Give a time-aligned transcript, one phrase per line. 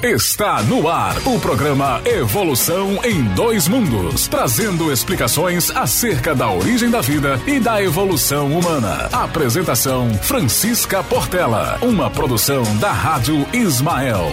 [0.00, 7.00] Está no ar o programa Evolução em Dois Mundos, trazendo explicações acerca da origem da
[7.00, 9.06] vida e da evolução humana.
[9.06, 14.28] Apresentação Francisca Portela, uma produção da Rádio Ismael.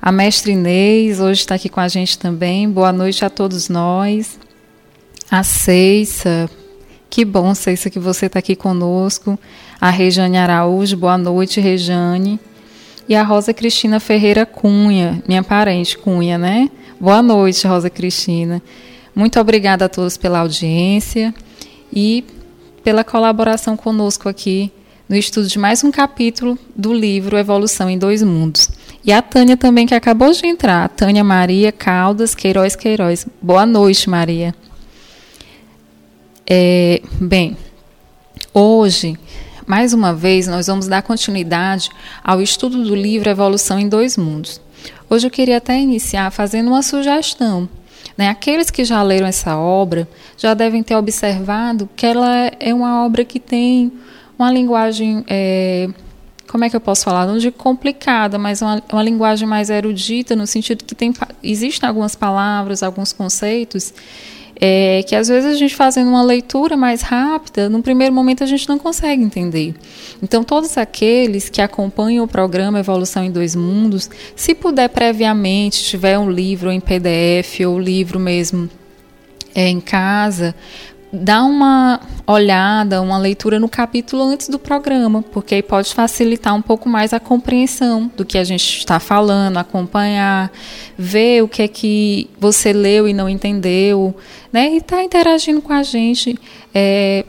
[0.00, 4.38] A mestre Inês hoje está aqui com a gente também, boa noite a todos nós.
[5.28, 6.48] A Ceissa,
[7.10, 9.36] que bom, Ceissa, que você está aqui conosco.
[9.80, 12.38] A Rejane Araújo, boa noite, Rejane.
[13.08, 16.70] E a Rosa Cristina Ferreira Cunha, minha parente Cunha, né?
[17.00, 18.60] Boa noite, Rosa Cristina.
[19.14, 21.32] Muito obrigada a todos pela audiência
[21.92, 22.24] e
[22.82, 24.72] pela colaboração conosco aqui
[25.08, 28.68] no estudo de mais um capítulo do livro Evolução em Dois Mundos.
[29.04, 33.28] E a Tânia também, que acabou de entrar, Tânia Maria Caldas Queiroz Queiroz.
[33.40, 34.52] Boa noite, Maria.
[36.50, 37.56] É, bem,
[38.52, 39.16] hoje,
[39.64, 41.90] mais uma vez, nós vamos dar continuidade
[42.24, 44.60] ao estudo do livro Evolução em Dois Mundos.
[45.10, 47.68] Hoje eu queria até iniciar fazendo uma sugestão.
[48.16, 48.28] Né?
[48.28, 53.24] Aqueles que já leram essa obra já devem ter observado que ela é uma obra
[53.24, 53.92] que tem
[54.38, 55.88] uma linguagem, é,
[56.48, 57.26] como é que eu posso falar?
[57.26, 62.14] Não de complicada, mas uma, uma linguagem mais erudita, no sentido que tem, existem algumas
[62.14, 63.94] palavras, alguns conceitos
[64.60, 68.46] é que às vezes a gente fazendo uma leitura mais rápida, no primeiro momento a
[68.46, 69.74] gente não consegue entender.
[70.22, 76.18] Então, todos aqueles que acompanham o programa Evolução em Dois Mundos, se puder previamente, tiver
[76.18, 78.68] um livro em PDF ou livro mesmo
[79.54, 80.54] é, em casa,
[81.12, 86.62] dá uma olhada, uma leitura no capítulo antes do programa, porque aí pode facilitar um
[86.62, 90.50] pouco mais a compreensão do que a gente está falando, acompanhar,
[90.96, 94.14] ver o que é que você leu e não entendeu,
[94.52, 94.70] né?
[94.72, 96.38] E está interagindo com a gente.
[96.74, 97.24] É,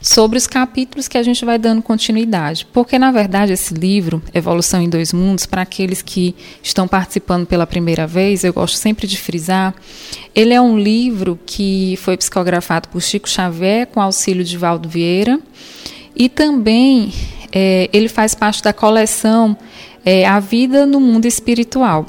[0.00, 2.66] sobre os capítulos que a gente vai dando continuidade.
[2.72, 7.66] Porque, na verdade, esse livro, Evolução em Dois Mundos, para aqueles que estão participando pela
[7.66, 9.74] primeira vez, eu gosto sempre de frisar,
[10.34, 15.40] ele é um livro que foi psicografado por Chico Xavier com auxílio de Valdo Vieira
[16.14, 17.12] e também
[17.52, 19.56] é, ele faz parte da coleção
[20.04, 22.06] é, A Vida no Mundo Espiritual.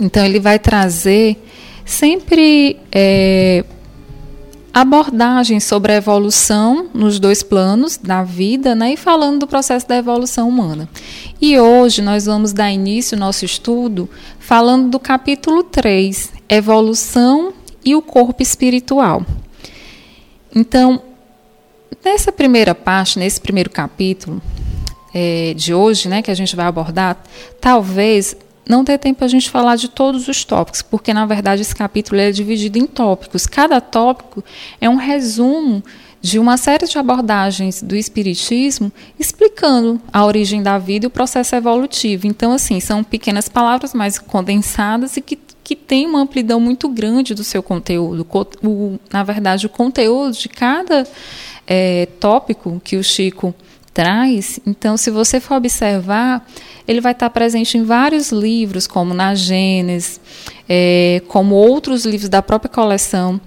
[0.00, 1.36] Então, ele vai trazer
[1.84, 3.64] sempre é,
[4.72, 9.96] abordagens sobre a evolução nos dois planos da vida, né, e falando do processo da
[9.96, 10.88] evolução humana.
[11.40, 17.52] E hoje nós vamos dar início ao nosso estudo falando do capítulo 3, Evolução
[17.84, 19.24] e o Corpo Espiritual.
[20.54, 21.02] Então,
[22.04, 24.40] nessa primeira parte, nesse primeiro capítulo
[25.12, 27.22] é, de hoje, né, que a gente vai abordar,
[27.60, 28.34] talvez
[28.68, 32.20] não ter tempo a gente falar de todos os tópicos, porque na verdade esse capítulo
[32.20, 33.46] é dividido em tópicos.
[33.46, 34.44] Cada tópico
[34.80, 35.82] é um resumo
[36.20, 41.56] de uma série de abordagens do espiritismo explicando a origem da vida e o processo
[41.56, 42.28] evolutivo.
[42.28, 47.34] Então, assim, são pequenas palavras mais condensadas e que que tem uma amplidão muito grande
[47.34, 48.26] do seu conteúdo.
[48.64, 51.06] O, na verdade, o conteúdo de cada
[51.66, 53.54] é, tópico que o Chico
[53.94, 56.46] traz, então, se você for observar,
[56.86, 60.20] ele vai estar presente em vários livros, como na Gênesis,
[60.68, 63.40] é, como outros livros da própria coleção,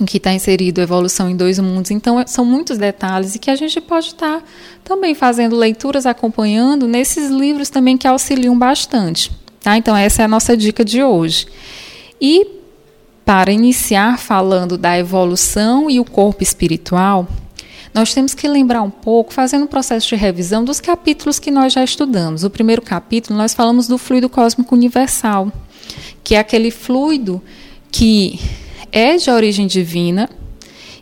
[0.00, 1.90] em que está inserido Evolução em Dois Mundos.
[1.90, 4.42] Então, é, são muitos detalhes e que a gente pode estar
[4.82, 9.30] também fazendo leituras, acompanhando nesses livros também que auxiliam bastante.
[9.60, 9.76] Tá?
[9.76, 11.46] Então, essa é a nossa dica de hoje.
[12.20, 12.46] E
[13.24, 17.26] para iniciar falando da evolução e o corpo espiritual,
[17.94, 21.72] nós temos que lembrar um pouco, fazendo um processo de revisão dos capítulos que nós
[21.72, 22.42] já estudamos.
[22.42, 25.52] O primeiro capítulo, nós falamos do fluido cósmico universal,
[26.24, 27.40] que é aquele fluido
[27.92, 28.40] que
[28.90, 30.28] é de origem divina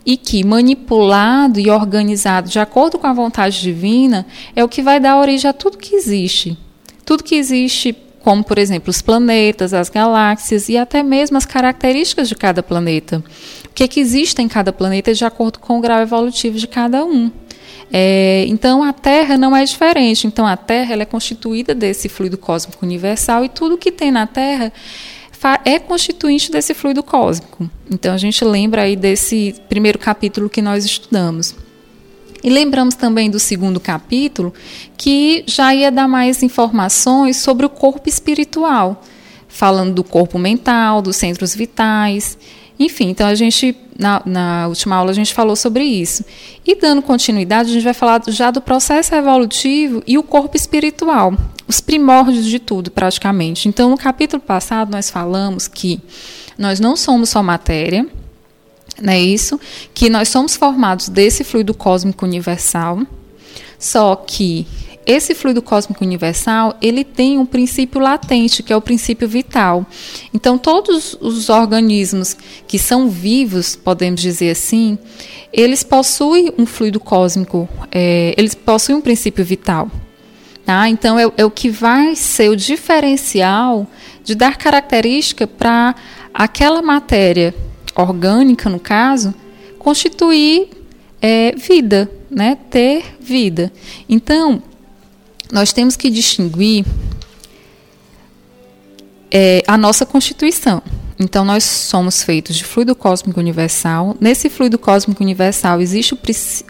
[0.04, 5.00] e que, manipulado e organizado de acordo com a vontade divina, é o que vai
[5.00, 6.58] dar origem a tudo que existe.
[7.06, 12.28] Tudo que existe como, por exemplo, os planetas, as galáxias e até mesmo as características
[12.28, 13.22] de cada planeta.
[13.72, 16.66] O que, é que existe em cada planeta de acordo com o grau evolutivo de
[16.66, 17.32] cada um.
[17.90, 20.26] É, então, a Terra não é diferente.
[20.26, 24.70] Então, a Terra é constituída desse fluido cósmico universal e tudo que tem na Terra
[25.64, 27.68] é constituinte desse fluido cósmico.
[27.90, 31.54] Então, a gente lembra aí desse primeiro capítulo que nós estudamos.
[32.44, 34.52] E lembramos também do segundo capítulo,
[34.98, 39.02] que já ia dar mais informações sobre o corpo espiritual,
[39.48, 42.36] falando do corpo mental, dos centros vitais.
[42.78, 46.24] Enfim, então a gente, na, na, última aula, a gente falou sobre isso.
[46.66, 51.34] E dando continuidade, a gente vai falar já do processo evolutivo e o corpo espiritual,
[51.68, 53.68] os primórdios de tudo, praticamente.
[53.68, 56.00] Então, no capítulo passado, nós falamos que
[56.58, 58.06] nós não somos só matéria,
[59.00, 59.58] não é isso?
[59.94, 63.00] Que nós somos formados desse fluido cósmico universal,
[63.78, 64.66] só que
[65.06, 69.84] esse fluido cósmico universal, ele tem um princípio latente, que é o princípio vital.
[70.32, 74.96] Então, todos os organismos que são vivos, podemos dizer assim,
[75.52, 79.90] eles possuem um fluido cósmico, é, eles possuem um princípio vital.
[80.64, 80.88] Tá?
[80.88, 83.86] Então, é, é o que vai ser o diferencial
[84.22, 85.94] de dar característica para
[86.32, 87.52] aquela matéria
[87.96, 89.34] orgânica, no caso,
[89.78, 90.68] constituir
[91.20, 92.56] é, vida, né?
[92.70, 93.72] ter vida.
[94.08, 94.62] Então,
[95.52, 96.86] nós temos que distinguir
[99.30, 100.82] é, a nossa constituição.
[101.20, 104.16] Então, nós somos feitos de fluido cósmico universal.
[104.18, 106.18] Nesse fluido cósmico universal existe o,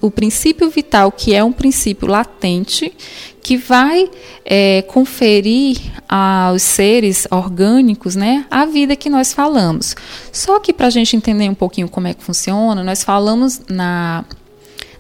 [0.02, 2.93] o princípio vital, que é um princípio latente,
[3.40, 4.11] que vai
[4.44, 9.94] é, conferir aos seres orgânicos né, a vida que nós falamos.
[10.31, 14.25] Só que, para a gente entender um pouquinho como é que funciona, nós falamos na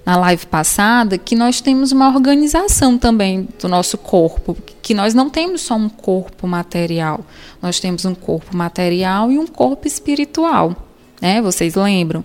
[0.04, 5.30] na live passada que nós temos uma organização também do nosso corpo, que nós não
[5.30, 7.24] temos só um corpo material,
[7.60, 10.76] nós temos um corpo material e um corpo espiritual.
[11.20, 11.40] Né?
[11.40, 12.24] Vocês lembram?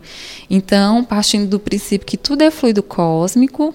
[0.49, 3.73] Então, partindo do princípio que tudo é fluido cósmico,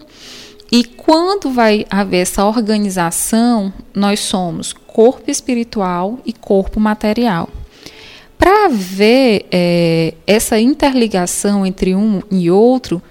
[0.75, 7.49] e quando vai haver essa organização, nós somos corpo espiritual e corpo material.
[8.39, 13.03] Para ver é, essa interligação entre um e outro,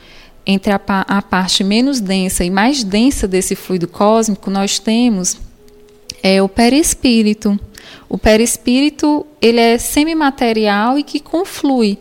[0.51, 5.37] entre a, a parte menos densa e mais densa desse fluido cósmico, nós temos
[6.21, 7.59] é, o perispírito.
[8.07, 11.97] O perispírito ele é semimaterial e que conflui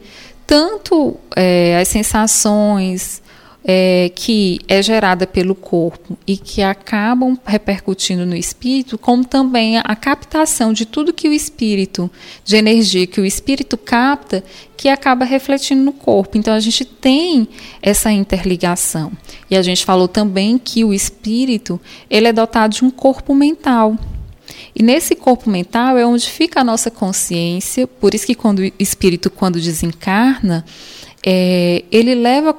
[0.47, 3.23] tanto é, as sensações,
[3.65, 9.95] é, que é gerada pelo corpo e que acabam repercutindo no espírito, como também a
[9.95, 12.11] captação de tudo que o espírito,
[12.45, 14.43] de energia que o espírito capta,
[14.77, 16.39] que acaba refletindo no corpo.
[16.39, 17.49] Então a gente tem
[17.83, 19.13] essa interligação.
[19.51, 21.79] E a gente falou também que o espírito
[22.09, 23.97] ele é dotado de um corpo mental.
[24.75, 28.73] E nesse corpo mental é onde fica a nossa consciência, por isso que quando o
[28.79, 30.65] espírito, quando desencarna,
[31.25, 32.57] é, ele leva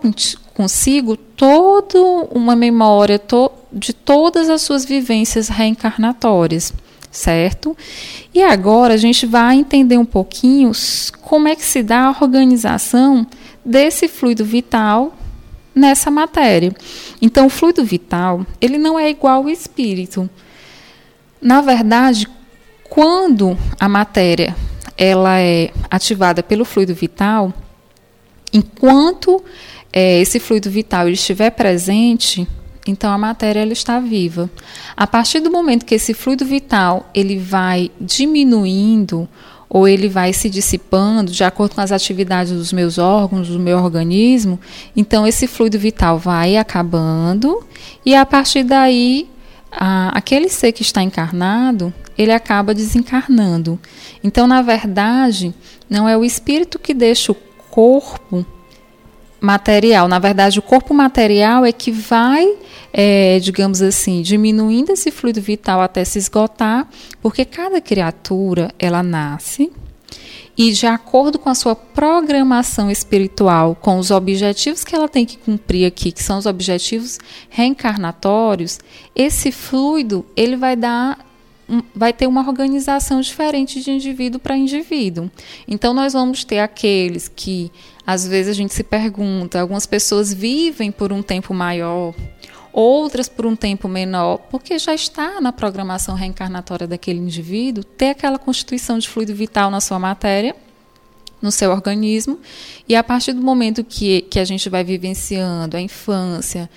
[0.62, 1.98] consigo toda
[2.30, 6.72] uma memória to, de todas as suas vivências reencarnatórias,
[7.10, 7.76] certo?
[8.32, 10.72] E agora a gente vai entender um pouquinho
[11.24, 13.26] como é que se dá a organização
[13.66, 15.18] desse fluido vital
[15.74, 16.76] nessa matéria.
[17.20, 20.30] Então, o fluido vital, ele não é igual ao espírito.
[21.42, 22.28] Na verdade,
[22.88, 24.56] quando a matéria
[24.96, 27.52] ela é ativada pelo fluido vital,
[28.54, 29.44] enquanto
[29.94, 32.48] é, esse fluido vital estiver presente,
[32.88, 34.50] então a matéria ela está viva.
[34.96, 39.28] A partir do momento que esse fluido vital ele vai diminuindo
[39.70, 43.78] ou ele vai se dissipando de acordo com as atividades dos meus órgãos, do meu
[43.78, 44.60] organismo,
[44.96, 47.64] então esse fluido vital vai acabando
[48.06, 49.30] e a partir daí
[49.72, 53.80] a, aquele ser que está encarnado ele acaba desencarnando.
[54.24, 55.54] Então, na verdade,
[55.90, 57.36] não é o espírito que deixa o
[57.70, 58.46] corpo
[59.42, 60.08] material.
[60.08, 62.56] Na verdade, o corpo material é que vai,
[62.94, 66.88] é, digamos assim, diminuindo esse fluido vital até se esgotar,
[67.22, 69.72] porque cada criatura ela nasce
[70.58, 75.38] e de acordo com a sua programação espiritual, com os objetivos que ela tem que
[75.38, 77.18] cumprir aqui, que são os objetivos
[77.50, 78.80] reencarnatórios,
[79.16, 81.26] esse fluido ele vai dar
[81.96, 85.32] vai ter uma organização diferente de indivíduo para indivíduo.
[85.68, 87.72] Então, nós vamos ter aqueles que,
[88.06, 92.14] às vezes, a gente se pergunta, algumas pessoas vivem por um tempo maior,
[92.74, 98.40] outras por um tempo menor, porque já está na programação reencarnatória daquele indivíduo ter aquela
[98.40, 100.56] constituição de fluido vital na sua matéria,
[101.42, 102.40] no seu organismo,
[102.88, 106.70] e a partir do momento que, que a gente vai vivenciando a infância,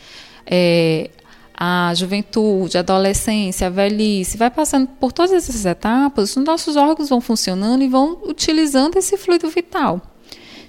[0.46, 1.10] é,
[1.56, 7.08] a juventude, a adolescência, a velhice, vai passando por todas essas etapas, os nossos órgãos
[7.08, 10.13] vão funcionando e vão utilizando esse fluido vital.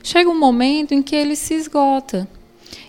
[0.05, 2.27] Chega um momento em que ele se esgota.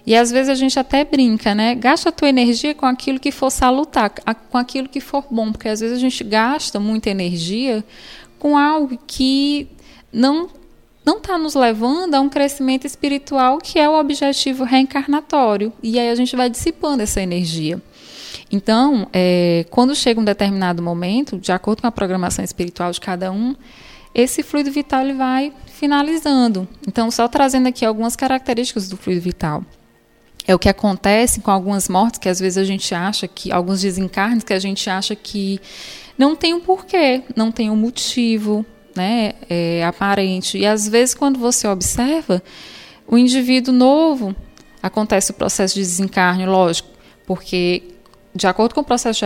[0.06, 1.74] E às vezes a gente até brinca, né?
[1.74, 4.10] Gasta a tua energia com aquilo que for salutar,
[4.50, 7.82] com aquilo que for bom, porque às vezes a gente gasta muita energia
[8.38, 9.66] com algo que
[10.12, 10.50] não
[11.06, 15.72] não está nos levando a um crescimento espiritual que é o objetivo reencarnatório.
[15.82, 17.80] E aí a gente vai dissipando essa energia.
[18.52, 23.32] Então, é, quando chega um determinado momento, de acordo com a programação espiritual de cada
[23.32, 23.56] um,
[24.14, 26.66] esse fluido vital ele vai finalizando.
[26.86, 29.64] Então, só trazendo aqui algumas características do fluido vital.
[30.46, 33.80] É o que acontece com algumas mortes que às vezes a gente acha que, alguns
[33.80, 35.60] desencarnes que a gente acha que
[36.16, 38.64] não tem um porquê, não tem um motivo,
[38.94, 40.56] né, é, aparente.
[40.56, 42.42] E às vezes, quando você observa,
[43.06, 44.34] o indivíduo novo,
[44.82, 46.88] acontece o processo de desencarne, lógico,
[47.26, 47.82] porque
[48.36, 49.20] de acordo com o processo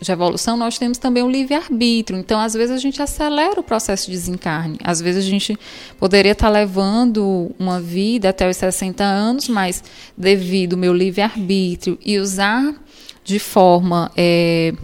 [0.00, 2.18] de evolução, nós temos também o livre-arbítrio.
[2.18, 4.76] Então, às vezes, a gente acelera o processo de desencarne.
[4.82, 5.56] Às vezes, a gente
[5.98, 9.84] poderia estar levando uma vida até os 60 anos, mas
[10.16, 12.74] devido ao meu livre-arbítrio e usar
[13.22, 14.10] de forma.
[14.16, 14.74] É,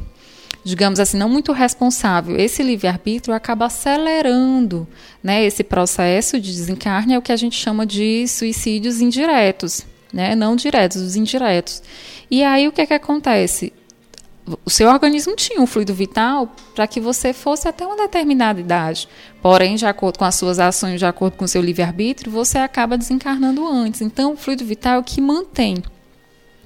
[0.65, 4.87] digamos assim, não muito responsável, esse livre-arbítrio acaba acelerando
[5.21, 10.37] né, esse processo de desencarne, é o que a gente chama de suicídios indiretos, né,
[10.37, 11.83] não diretos, os indiretos.
[12.33, 13.75] E aí o que, é que acontece?
[14.65, 19.07] O seu organismo tinha um fluido vital para que você fosse até uma determinada idade.
[19.43, 22.97] Porém, de acordo com as suas ações, de acordo com o seu livre-arbítrio, você acaba
[22.97, 24.01] desencarnando antes.
[24.01, 25.83] Então, o fluido vital é o que mantém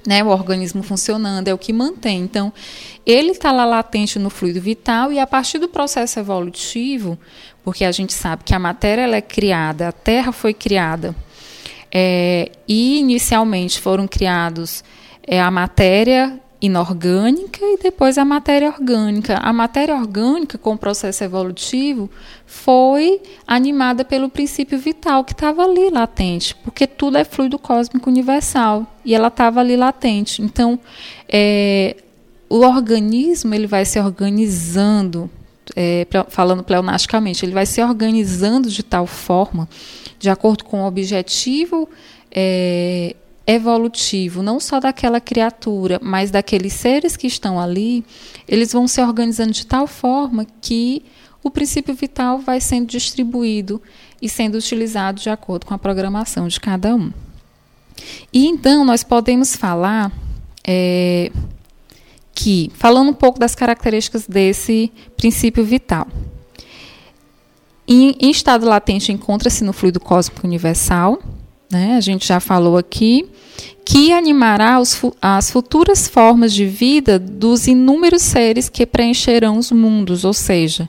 [0.06, 2.20] né, o organismo funcionando, é o que mantém.
[2.20, 2.52] Então,
[3.04, 7.18] ele está lá latente no fluido vital e a partir do processo evolutivo,
[7.64, 11.12] porque a gente sabe que a matéria ela é criada, a Terra foi criada,
[11.90, 14.84] é, e inicialmente foram criados
[15.26, 19.36] é, a matéria inorgânica e depois a matéria orgânica.
[19.36, 22.10] A matéria orgânica, com o processo evolutivo,
[22.46, 28.86] foi animada pelo princípio vital que estava ali latente, porque tudo é fluido cósmico universal
[29.04, 30.42] e ela estava ali latente.
[30.42, 30.78] Então,
[31.28, 31.96] é,
[32.48, 35.30] o organismo ele vai se organizando,
[35.74, 39.68] é, falando pleonasticamente, ele vai se organizando de tal forma,
[40.18, 41.88] de acordo com o objetivo
[42.30, 43.14] é,
[43.46, 48.04] evolutivo, não só daquela criatura, mas daqueles seres que estão ali,
[48.48, 51.04] eles vão se organizando de tal forma que
[51.42, 53.80] o princípio vital vai sendo distribuído
[54.20, 57.12] e sendo utilizado de acordo com a programação de cada um.
[58.32, 60.10] E então nós podemos falar
[60.66, 61.30] é,
[62.34, 66.08] que, falando um pouco das características desse princípio vital.
[67.86, 71.22] Em, em estado latente encontra-se no fluido cósmico universal,
[71.70, 71.96] né?
[71.96, 73.28] A gente já falou aqui
[73.84, 80.24] que animará os, as futuras formas de vida dos inúmeros seres que preencherão os mundos,
[80.24, 80.88] ou seja,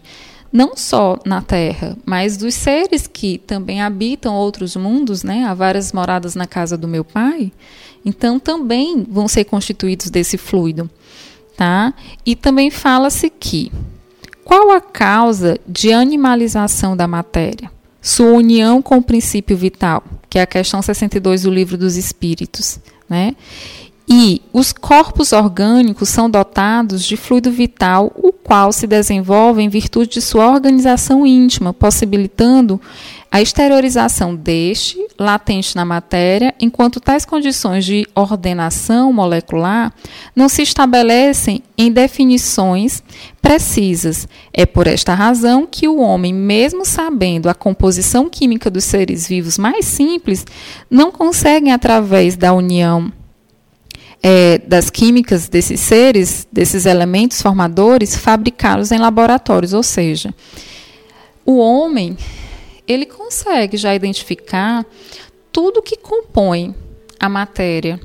[0.52, 5.46] não só na Terra, mas dos seres que também habitam outros mundos, né?
[5.46, 7.52] Há várias moradas na casa do meu pai,
[8.04, 10.90] então também vão ser constituídos desse fluido,
[11.56, 11.94] tá?
[12.26, 13.72] E também fala-se que
[14.44, 17.77] qual a causa de animalização da matéria?
[18.02, 22.80] Sua união com o princípio vital que é a questão 62 do Livro dos Espíritos.
[23.10, 23.36] Né?
[24.10, 30.12] E os corpos orgânicos são dotados de fluido vital, o qual se desenvolve em virtude
[30.12, 32.80] de sua organização íntima, possibilitando
[33.30, 39.94] a exteriorização deste, latente na matéria, enquanto tais condições de ordenação molecular
[40.34, 43.04] não se estabelecem em definições
[43.42, 44.26] precisas.
[44.54, 49.58] É por esta razão que o homem, mesmo sabendo a composição química dos seres vivos
[49.58, 50.46] mais simples,
[50.90, 53.12] não consegue, através da união
[54.22, 59.74] é, das químicas desses seres, desses elementos formadores, fabricá-los em laboratórios.
[59.74, 60.34] Ou seja,
[61.46, 62.18] o homem
[62.88, 64.86] ele consegue já identificar
[65.52, 66.74] tudo que compõe
[67.20, 68.00] a matéria.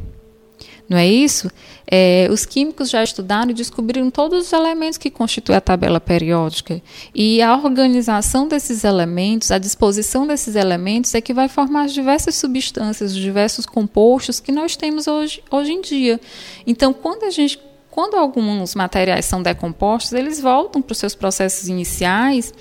[0.92, 1.50] Não é isso?
[1.90, 6.82] É, os químicos já estudaram e descobriram todos os elementos que constituem a tabela periódica.
[7.14, 12.34] E a organização desses elementos, a disposição desses elementos é que vai formar as diversas
[12.34, 16.20] substâncias, os diversos compostos que nós temos hoje, hoje em dia.
[16.66, 17.58] Então, quando a gente
[17.90, 22.52] quando alguns materiais são decompostos, eles voltam para os seus processos iniciais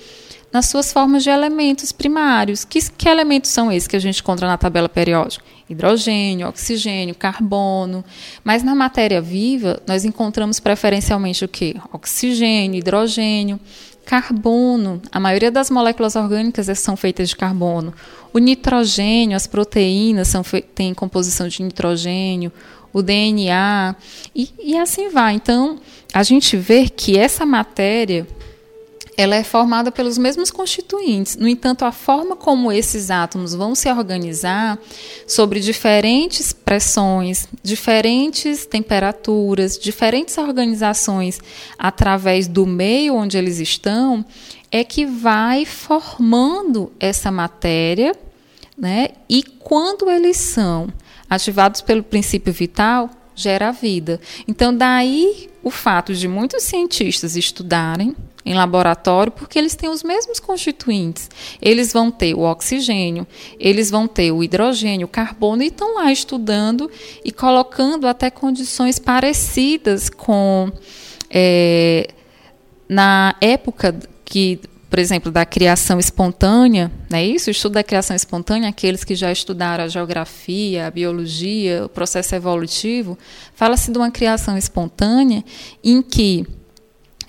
[0.50, 2.64] nas suas formas de elementos primários.
[2.64, 5.51] Que, que elementos são esses que a gente encontra na tabela periódica?
[5.68, 8.04] Hidrogênio, oxigênio, carbono.
[8.44, 11.76] Mas na matéria viva, nós encontramos preferencialmente o que?
[11.92, 13.58] Oxigênio, hidrogênio,
[14.04, 15.00] carbono.
[15.10, 17.92] A maioria das moléculas orgânicas são feitas de carbono.
[18.32, 20.42] O nitrogênio, as proteínas são
[20.74, 22.52] têm composição de nitrogênio
[22.92, 23.96] o DNA,
[24.34, 25.34] e, e assim vai.
[25.34, 25.80] Então,
[26.12, 28.26] a gente vê que essa matéria
[29.16, 31.36] ela é formada pelos mesmos constituintes.
[31.36, 34.78] No entanto, a forma como esses átomos vão se organizar
[35.26, 41.40] sobre diferentes pressões, diferentes temperaturas, diferentes organizações
[41.78, 44.24] através do meio onde eles estão,
[44.70, 48.16] é que vai formando essa matéria,
[48.76, 49.10] né?
[49.28, 50.88] E quando eles são
[51.28, 54.20] ativados pelo princípio vital, gera a vida.
[54.46, 60.40] Então, daí o fato de muitos cientistas estudarem em laboratório, porque eles têm os mesmos
[60.40, 61.30] constituintes.
[61.60, 63.26] Eles vão ter o oxigênio,
[63.58, 66.90] eles vão ter o hidrogênio, o carbono, e estão lá estudando
[67.24, 70.72] e colocando até condições parecidas com.
[71.30, 72.08] É,
[72.88, 74.60] na época que
[74.92, 77.48] por exemplo, da criação espontânea, é isso?
[77.48, 82.34] O estudo da criação espontânea, aqueles que já estudaram a geografia, a biologia, o processo
[82.34, 83.16] evolutivo,
[83.54, 85.42] fala-se de uma criação espontânea
[85.82, 86.46] em que,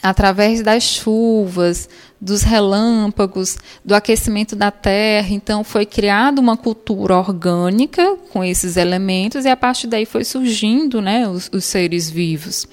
[0.02, 1.88] através das chuvas,
[2.20, 9.46] dos relâmpagos, do aquecimento da terra, então foi criada uma cultura orgânica com esses elementos
[9.46, 12.68] e a partir daí foi surgindo né, os, os seres vivos.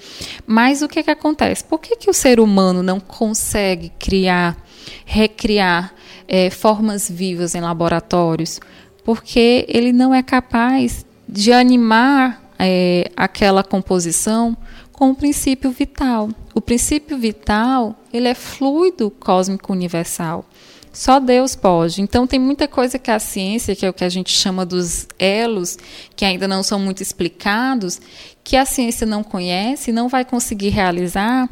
[0.45, 1.63] Mas o que, que acontece?
[1.63, 4.57] Por que, que o ser humano não consegue criar
[5.05, 5.93] recriar
[6.27, 8.59] é, formas vivas em laboratórios,
[9.03, 14.55] porque ele não é capaz de animar é, aquela composição
[14.91, 16.29] com o princípio vital.
[16.53, 20.45] O princípio vital ele é fluido cósmico universal.
[20.93, 22.01] Só Deus pode.
[22.01, 25.07] Então tem muita coisa que a ciência, que é o que a gente chama dos
[25.17, 25.77] elos,
[26.15, 27.99] que ainda não são muito explicados,
[28.43, 31.49] que a ciência não conhece, não vai conseguir realizar,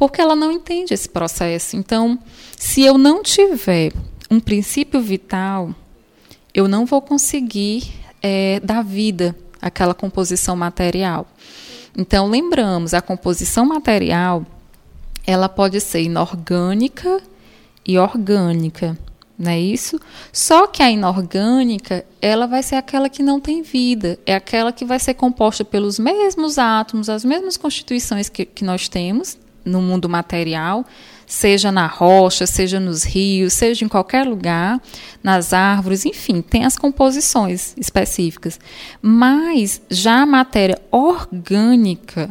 [0.00, 1.76] porque ela não entende esse processo.
[1.76, 2.18] Então,
[2.56, 3.92] se eu não tiver
[4.30, 5.74] um princípio vital,
[6.54, 11.26] eu não vou conseguir é, dar vida àquela composição material.
[11.94, 14.46] Então, lembramos, a composição material
[15.26, 17.20] ela pode ser inorgânica
[17.86, 18.96] e orgânica,
[19.38, 20.00] não é isso?
[20.32, 24.86] Só que a inorgânica, ela vai ser aquela que não tem vida, é aquela que
[24.86, 30.08] vai ser composta pelos mesmos átomos, as mesmas constituições que, que nós temos, no mundo
[30.08, 30.84] material,
[31.26, 34.80] seja na rocha, seja nos rios, seja em qualquer lugar,
[35.22, 38.58] nas árvores, enfim, tem as composições específicas.
[39.00, 42.28] Mas já a matéria orgânica,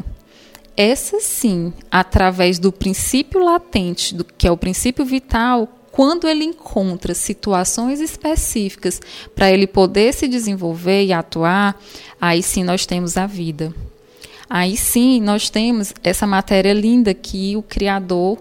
[0.76, 7.14] essa sim, através do princípio latente, do que é o princípio vital, quando ele encontra
[7.14, 9.02] situações específicas
[9.36, 11.78] para ele poder se desenvolver e atuar,
[12.22, 13.74] aí sim nós temos a vida.
[14.50, 18.40] Aí sim nós temos essa matéria linda que o Criador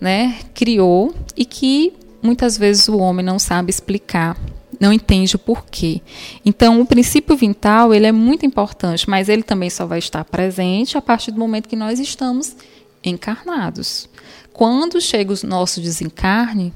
[0.00, 4.36] né, criou e que muitas vezes o homem não sabe explicar,
[4.80, 6.00] não entende o porquê.
[6.44, 10.96] Então, o princípio vital ele é muito importante, mas ele também só vai estar presente
[10.96, 12.56] a partir do momento que nós estamos
[13.04, 14.08] encarnados.
[14.52, 16.72] Quando chega o nosso desencarne,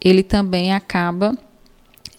[0.00, 1.36] ele também acaba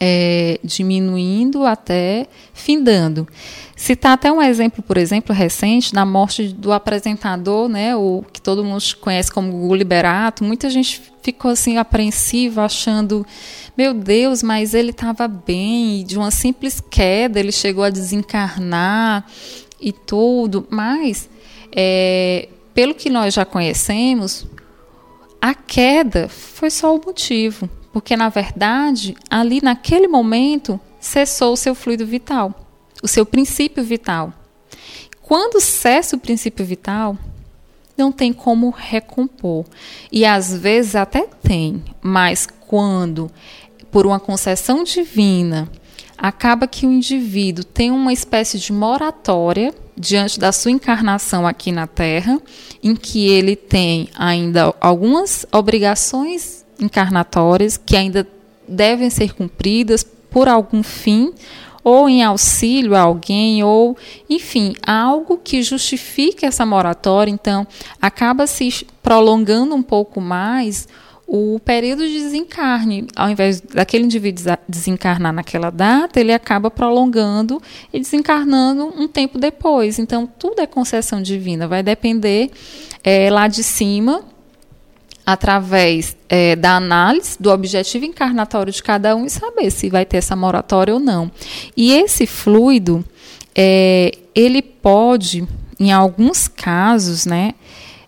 [0.04, 3.28] é, diminuindo até findando.
[3.76, 8.64] Citar até um exemplo, por exemplo, recente, da morte do apresentador, né, o que todo
[8.64, 10.44] mundo conhece como Gugu Liberato.
[10.44, 13.26] Muita gente ficou assim apreensiva, achando,
[13.78, 19.28] meu Deus, mas ele estava bem, de uma simples queda ele chegou a desencarnar
[19.80, 20.66] e tudo.
[20.68, 21.30] Mas,
[21.72, 24.48] é, pelo que nós já conhecemos,
[25.40, 31.76] a queda foi só o motivo porque na verdade, ali naquele momento, cessou o seu
[31.76, 32.54] fluido vital,
[33.02, 34.34] o seu princípio vital.
[35.22, 37.18] Quando cessa o princípio vital,
[37.98, 39.66] não tem como recompor.
[40.12, 43.30] E às vezes até tem, mas quando,
[43.92, 45.70] por uma concessão divina,
[46.18, 51.88] acaba que o indivíduo tem uma espécie de moratória diante da sua encarnação aqui na
[51.88, 52.42] Terra,
[52.82, 58.28] em que ele tem ainda algumas obrigações encarnatórias que ainda
[58.68, 61.34] devem ser cumpridas por algum fim,
[61.84, 63.98] ou em auxílio a alguém, ou,
[64.30, 67.32] enfim, algo que justifique essa moratória.
[67.32, 67.66] Então,
[68.02, 70.88] acaba se prolongando um pouco mais
[71.34, 73.08] o período de desencarne.
[73.16, 79.98] Ao invés daquele indivíduo desencarnar naquela data, ele acaba prolongando e desencarnando um tempo depois.
[79.98, 82.52] Então, tudo é concessão divina, vai depender
[83.04, 84.24] é, lá de cima,
[85.32, 90.18] através é, da análise do objetivo encarnatório de cada um e saber se vai ter
[90.18, 91.32] essa moratória ou não.
[91.76, 93.04] E esse fluido,
[93.56, 95.48] é, ele pode,
[95.80, 97.54] em alguns casos, né,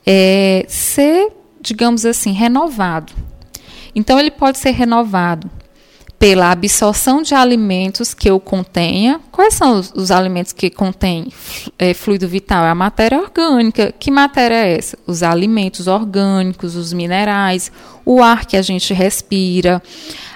[0.05, 1.31] é, ser
[1.63, 3.13] digamos assim, renovado.
[3.95, 5.49] Então, ele pode ser renovado
[6.23, 9.19] pela absorção de alimentos que eu contenha.
[9.29, 11.27] Quais são os, os alimentos que contêm
[11.77, 12.63] é, fluido vital?
[12.63, 13.93] É a matéria orgânica.
[13.99, 14.97] Que matéria é essa?
[15.05, 17.69] Os alimentos orgânicos, os minerais,
[18.05, 19.81] o ar que a gente respira,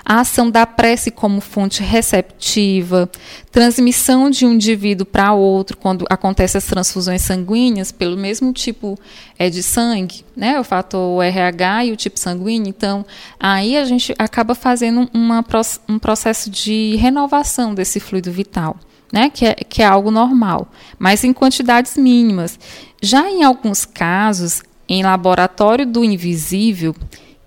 [0.10, 3.10] a ação da prece como fonte receptiva,
[3.52, 8.98] transmissão de um indivíduo para outro quando acontecem as transfusões sanguíneas pelo mesmo tipo
[9.38, 12.70] é, de sangue, né, o fator RH e o tipo sanguíneo.
[12.70, 13.06] Então,
[13.38, 15.44] aí a gente acaba fazendo uma,
[15.90, 18.78] um processo de renovação desse fluido vital.
[19.10, 22.60] Né, que, é, que é algo normal, mas em quantidades mínimas.
[23.02, 26.94] Já em alguns casos, em laboratório do invisível,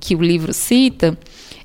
[0.01, 1.17] que o livro cita,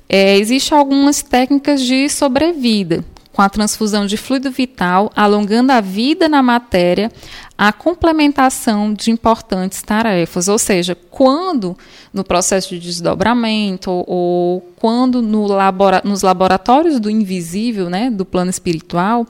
[0.08, 3.04] é, Existem algumas técnicas de sobrevida,
[3.36, 7.12] com a transfusão de fluido vital, alongando a vida na matéria,
[7.58, 10.48] a complementação de importantes tarefas.
[10.48, 11.76] Ou seja, quando
[12.14, 18.48] no processo de desdobramento ou, quando no labora nos laboratórios do invisível, né, do plano
[18.48, 19.26] espiritual,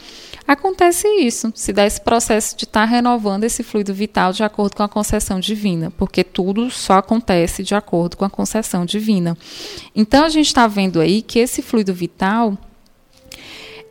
[0.46, 4.76] acontece isso, se dá esse processo de estar tá renovando esse fluido vital de acordo
[4.76, 9.36] com a concessão divina, porque tudo só acontece de acordo com a concessão divina.
[9.96, 12.56] Então a gente está vendo aí que esse fluido vital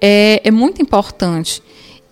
[0.08, 1.64] é, é muito importante.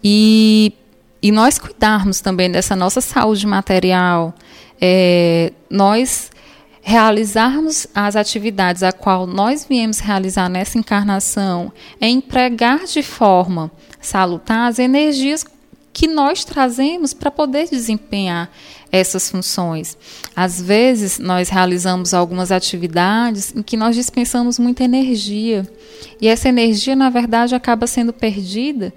[0.04, 0.74] E,
[1.22, 4.34] e nós cuidarmos também dessa nossa saúde material,
[4.82, 6.32] é, nós
[6.82, 14.68] realizarmos as atividades a qual nós viemos realizar nessa encarnação, é empregar de forma salutar
[14.68, 15.46] as energias
[15.94, 18.50] que nós trazemos para poder desempenhar
[18.92, 19.96] essas funções.
[20.36, 25.68] Às vezes, nós realizamos algumas atividades em que nós dispensamos muita energia,
[26.20, 28.92] e essa energia, na verdade, acaba sendo perdida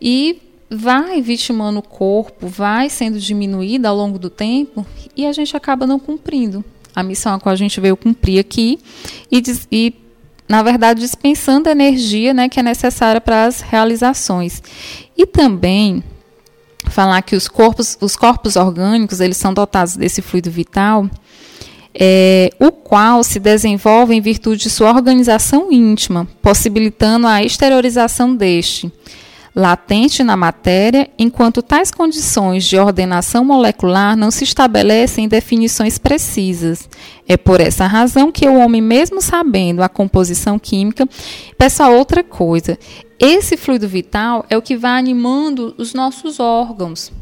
[0.00, 5.54] e vai vitimando o corpo, vai sendo diminuída ao longo do tempo, e a gente
[5.56, 8.78] acaba não cumprindo a missão a qual a gente veio cumprir aqui
[9.30, 9.94] e, e
[10.48, 14.60] na verdade, dispensando a energia né, que é necessária para as realizações.
[15.16, 16.02] E também
[16.90, 21.08] falar que os corpos, os corpos orgânicos eles são dotados desse fluido vital,
[21.94, 28.92] é, o qual se desenvolve em virtude de sua organização íntima, possibilitando a exteriorização deste,
[29.54, 36.88] latente na matéria, enquanto tais condições de ordenação molecular não se estabelecem em definições precisas.
[37.28, 41.08] É por essa razão que o homem, mesmo sabendo a composição química,
[41.58, 42.78] peça outra coisa.
[43.20, 47.12] Esse fluido vital é o que vai animando os nossos órgãos,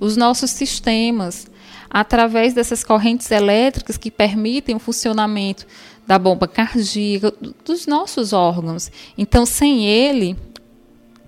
[0.00, 1.46] os nossos sistemas,
[1.88, 5.64] através dessas correntes elétricas que permitem o funcionamento
[6.04, 7.32] da bomba cardíaca,
[7.64, 8.90] dos nossos órgãos.
[9.16, 10.36] Então, sem ele,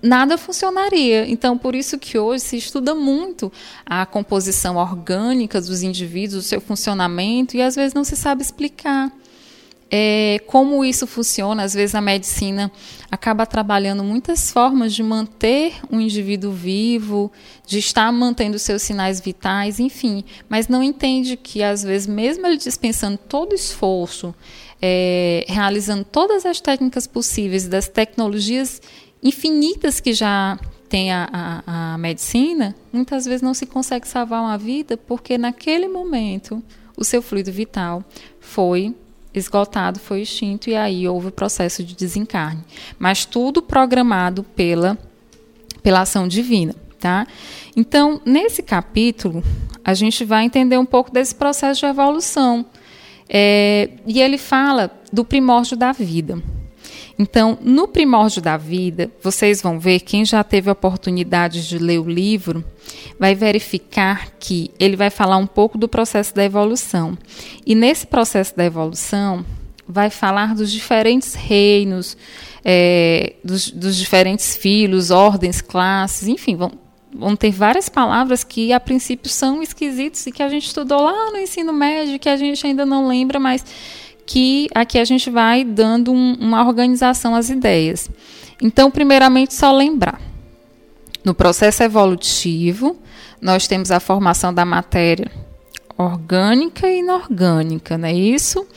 [0.01, 1.25] nada funcionaria.
[1.25, 3.49] Então, por isso que hoje se estuda muito
[3.85, 9.09] a composição orgânica dos indivíduos, o seu funcionamento, e às vezes não se sabe explicar
[9.89, 11.63] é, como isso funciona.
[11.63, 12.71] Às vezes a medicina
[13.09, 17.31] acaba trabalhando muitas formas de manter o indivíduo vivo,
[17.65, 22.57] de estar mantendo seus sinais vitais, enfim, mas não entende que às vezes, mesmo ele
[22.57, 24.35] dispensando todo o esforço,
[24.81, 28.81] é, realizando todas as técnicas possíveis das tecnologias
[29.23, 31.27] infinitas que já tem a,
[31.65, 36.63] a, a medicina, muitas vezes não se consegue salvar uma vida porque naquele momento
[36.95, 38.03] o seu fluido vital
[38.39, 38.95] foi
[39.37, 42.63] esgotado, foi extinto e aí houve o processo de desencarne.
[42.97, 44.97] Mas tudo programado pela,
[45.81, 46.75] pela ação divina.
[46.99, 47.27] Tá?
[47.75, 49.43] Então, nesse capítulo,
[49.85, 52.65] a gente vai entender um pouco desse processo de evolução.
[53.29, 56.41] É, e ele fala do primórdio da vida.
[57.19, 61.99] Então, no primórdio da vida, vocês vão ver, quem já teve a oportunidade de ler
[61.99, 62.63] o livro,
[63.19, 67.17] vai verificar que ele vai falar um pouco do processo da evolução.
[67.65, 69.43] E nesse processo da evolução,
[69.87, 72.15] vai falar dos diferentes reinos,
[72.63, 76.71] é, dos, dos, diferentes filhos, ordens, classes, enfim, vão,
[77.13, 81.31] vão ter várias palavras que a princípio são esquisitas e que a gente estudou lá
[81.31, 83.63] no ensino médio, que a gente ainda não lembra, mas
[84.27, 88.11] que aqui a gente vai dando um, uma organização às ideias.
[88.61, 90.21] Então, primeiramente, só lembrar.
[91.23, 92.97] No processo evolutivo,
[93.41, 95.31] nós temos a formação da matéria
[95.97, 98.67] orgânica e inorgânica, não é isso?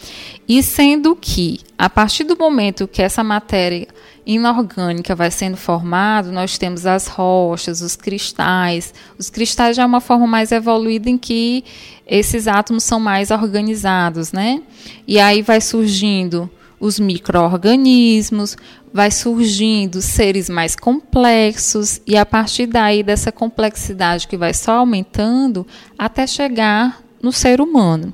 [0.49, 3.89] E sendo que, a partir do momento que essa matéria
[4.27, 8.93] inorgânica vai sendo formada, nós temos as rochas, os cristais.
[9.19, 11.65] Os cristais já é uma forma mais evoluída em que
[12.07, 14.63] esses átomos são mais organizados, né?
[15.07, 18.57] E aí vai surgindo os microorganismos,
[18.93, 25.67] vai surgindo seres mais complexos e a partir daí dessa complexidade que vai só aumentando
[25.99, 28.13] até chegar no ser humano.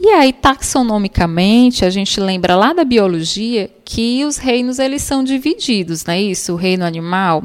[0.00, 6.04] E aí taxonomicamente a gente lembra lá da biologia que os reinos eles são divididos,
[6.04, 6.52] não é isso?
[6.52, 7.44] O reino animal.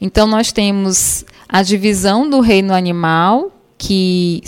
[0.00, 4.42] Então nós temos a divisão do reino animal que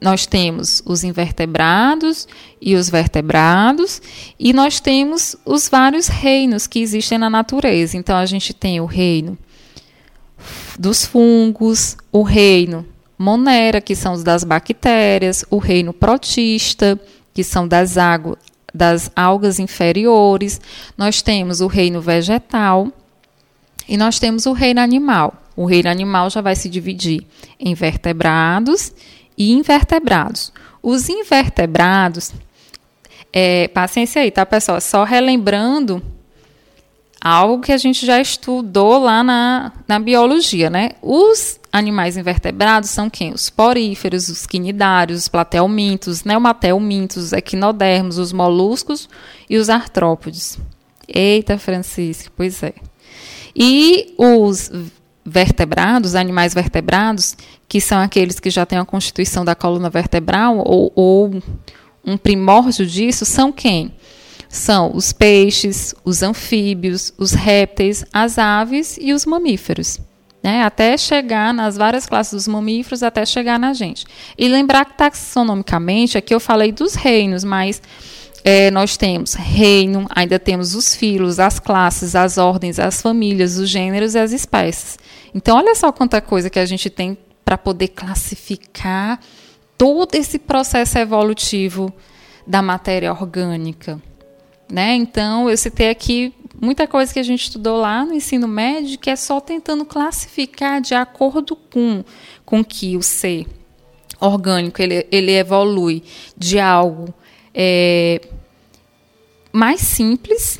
[0.00, 2.28] nós temos os invertebrados
[2.60, 4.00] e os vertebrados,
[4.38, 7.96] e nós temos os vários reinos que existem na natureza.
[7.96, 9.38] Então, a gente tem o reino
[10.78, 12.86] dos fungos, o reino
[13.18, 16.98] monera, que são os das bactérias, o reino protista,
[17.32, 17.94] que são das,
[18.72, 20.60] das algas inferiores,
[20.96, 22.88] nós temos o reino vegetal
[23.88, 25.42] e nós temos o reino animal.
[25.56, 27.26] O reino animal já vai se dividir
[27.58, 28.92] em vertebrados
[29.36, 30.52] e invertebrados.
[30.82, 32.32] Os invertebrados,
[33.32, 34.80] é, paciência aí, tá, pessoal?
[34.80, 36.02] Só relembrando
[37.26, 40.90] algo que a gente já estudou lá na, na biologia, né?
[41.02, 43.32] Os animais invertebrados são quem?
[43.32, 49.08] Os poríferos, os quinidários, os platelmintos, neumatelmintos, os equinodermos, os moluscos
[49.50, 50.56] e os artrópodes.
[51.08, 52.74] Eita, Francisco, pois é.
[53.54, 54.70] E os
[55.24, 57.36] vertebrados, animais vertebrados,
[57.68, 61.42] que são aqueles que já têm a constituição da coluna vertebral ou, ou
[62.04, 63.92] um primórdio disso, são quem?
[64.56, 70.00] São os peixes, os anfíbios, os répteis, as aves e os mamíferos.
[70.42, 70.62] Né?
[70.62, 74.06] Até chegar nas várias classes dos mamíferos, até chegar na gente.
[74.36, 77.82] E lembrar que taxonomicamente, aqui eu falei dos reinos, mas
[78.42, 83.68] é, nós temos reino, ainda temos os filos, as classes, as ordens, as famílias, os
[83.68, 84.98] gêneros e as espécies.
[85.34, 89.20] Então, olha só quanta coisa que a gente tem para poder classificar
[89.76, 91.92] todo esse processo evolutivo
[92.46, 94.00] da matéria orgânica.
[94.70, 94.94] Né?
[94.94, 99.10] Então, eu citei aqui muita coisa que a gente estudou lá no ensino médio, que
[99.10, 102.04] é só tentando classificar de acordo com,
[102.44, 103.46] com que o ser
[104.20, 106.02] orgânico ele, ele evolui
[106.36, 107.12] de algo
[107.54, 108.20] é,
[109.52, 110.58] mais simples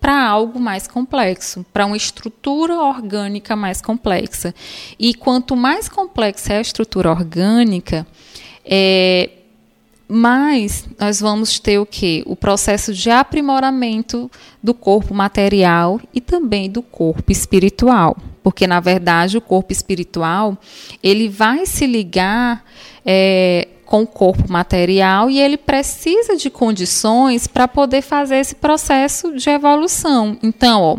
[0.00, 4.54] para algo mais complexo, para uma estrutura orgânica mais complexa.
[4.98, 8.06] E quanto mais complexa é a estrutura orgânica,
[8.64, 9.30] é,
[10.08, 12.22] mais nós vamos ter o que?
[12.26, 14.30] O processo de aprimoramento
[14.62, 18.16] do corpo material e também do corpo espiritual.
[18.42, 20.56] Porque, na verdade, o corpo espiritual
[21.02, 22.64] ele vai se ligar
[23.04, 29.36] é, com o corpo material e ele precisa de condições para poder fazer esse processo
[29.36, 30.38] de evolução.
[30.42, 30.98] Então, ó,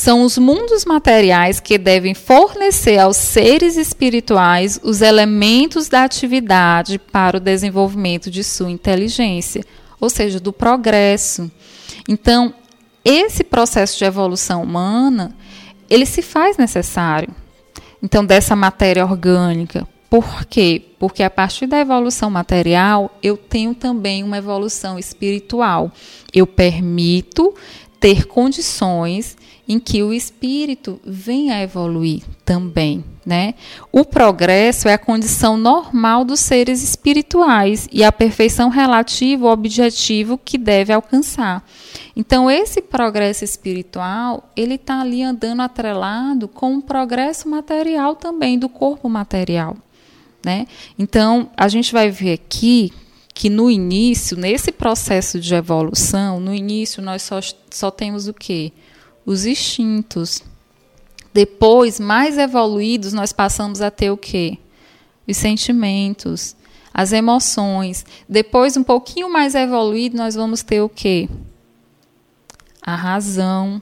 [0.00, 7.36] são os mundos materiais que devem fornecer aos seres espirituais os elementos da atividade para
[7.36, 9.62] o desenvolvimento de sua inteligência,
[10.00, 11.52] ou seja, do progresso.
[12.08, 12.54] Então,
[13.04, 15.36] esse processo de evolução humana,
[15.90, 17.28] ele se faz necessário.
[18.02, 20.82] Então, dessa matéria orgânica, por quê?
[20.98, 25.92] Porque a partir da evolução material, eu tenho também uma evolução espiritual.
[26.32, 27.54] Eu permito
[28.00, 29.36] ter condições
[29.70, 33.54] em que o espírito venha a evoluir também, né?
[33.92, 40.36] O progresso é a condição normal dos seres espirituais e a perfeição relativa ao objetivo
[40.36, 41.64] que deve alcançar.
[42.16, 48.68] Então esse progresso espiritual ele está ali andando atrelado com o progresso material também do
[48.68, 49.76] corpo material.
[50.44, 50.66] Né?
[50.98, 52.92] Então, a gente vai ver aqui
[53.32, 57.38] que no início, nesse processo de evolução, no início nós só,
[57.70, 58.72] só temos o quê?
[59.30, 60.42] Os instintos.
[61.32, 64.58] Depois, mais evoluídos, nós passamos a ter o quê?
[65.24, 66.56] Os sentimentos,
[66.92, 68.04] as emoções.
[68.28, 71.28] Depois, um pouquinho mais evoluído, nós vamos ter o quê?
[72.82, 73.80] A razão,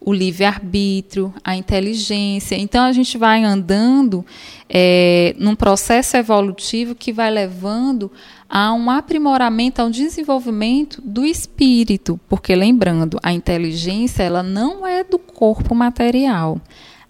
[0.00, 2.56] o livre-arbítrio, a inteligência.
[2.56, 4.26] Então, a gente vai andando
[4.68, 8.10] é, num processo evolutivo que vai levando
[8.48, 12.18] a um aprimoramento, a um desenvolvimento do espírito.
[12.28, 16.58] Porque, lembrando, a inteligência ela não é do corpo material.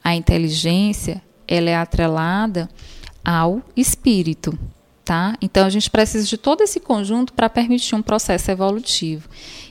[0.02, 2.68] A inteligência ela é atrelada
[3.24, 4.58] ao espírito.
[5.04, 5.36] Tá?
[5.40, 9.28] Então, a gente precisa de todo esse conjunto para permitir um processo evolutivo.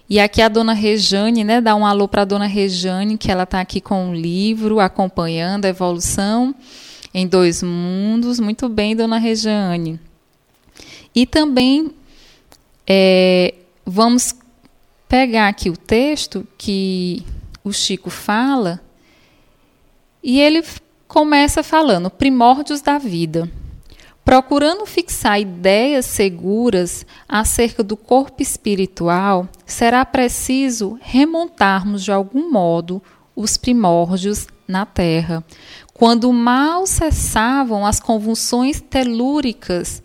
[0.10, 3.44] E aqui a dona Rejane, né, dá um alô para a dona Rejane, que ela
[3.44, 6.56] está aqui com um livro acompanhando a evolução
[7.14, 8.40] em dois mundos.
[8.40, 10.00] Muito bem, dona Rejane.
[11.14, 11.92] E também
[12.88, 13.54] é,
[13.86, 14.36] vamos
[15.08, 17.26] pegar aqui o texto que
[17.64, 18.82] o Chico fala
[20.24, 20.64] e ele
[21.08, 23.50] começa falando primórdios da vida.
[24.24, 33.02] Procurando fixar ideias seguras acerca do corpo espiritual, será preciso remontarmos de algum modo
[33.34, 35.46] os primórdios na Terra,
[35.94, 40.04] quando mal cessavam as convulsões telúricas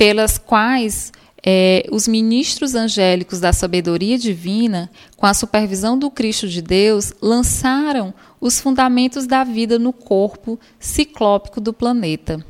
[0.00, 1.12] pelas quais
[1.44, 8.14] é, os ministros angélicos da sabedoria divina, com a supervisão do Cristo de Deus, lançaram
[8.40, 12.42] os fundamentos da vida no corpo ciclópico do planeta.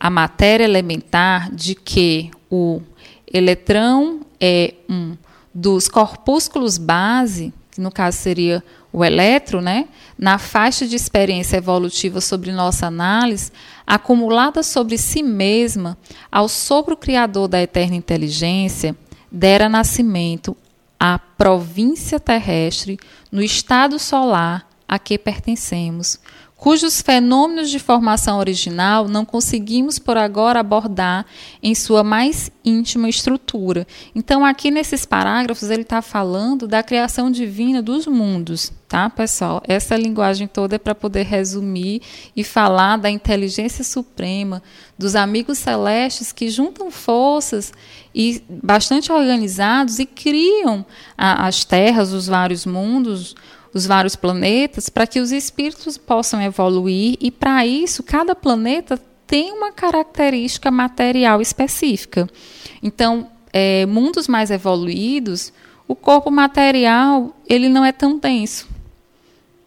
[0.00, 2.80] A matéria elementar de que o
[3.30, 5.18] eletrão é um
[5.54, 8.64] dos corpúsculos base, que no caso seria
[8.96, 13.52] o eletro, né, na faixa de experiência evolutiva sobre nossa análise,
[13.86, 15.98] acumulada sobre si mesma
[16.32, 18.96] ao sopro criador da eterna inteligência,
[19.30, 20.56] dera nascimento
[20.98, 22.98] à província terrestre
[23.30, 26.18] no estado solar a que pertencemos,
[26.56, 31.26] cujos fenômenos de formação original não conseguimos por agora abordar
[31.62, 33.86] em sua mais íntima estrutura.
[34.14, 39.62] Então, aqui nesses parágrafos, ele está falando da criação divina dos mundos, tá, pessoal?
[39.68, 42.00] Essa linguagem toda é para poder resumir
[42.34, 44.62] e falar da inteligência suprema,
[44.98, 47.72] dos amigos celestes que juntam forças
[48.14, 50.84] e bastante organizados e criam
[51.16, 53.34] a, as terras, os vários mundos
[53.76, 59.52] os vários planetas para que os espíritos possam evoluir e para isso cada planeta tem
[59.52, 62.26] uma característica material específica.
[62.82, 65.52] Então, é, mundos mais evoluídos,
[65.86, 68.66] o corpo material ele não é tão denso.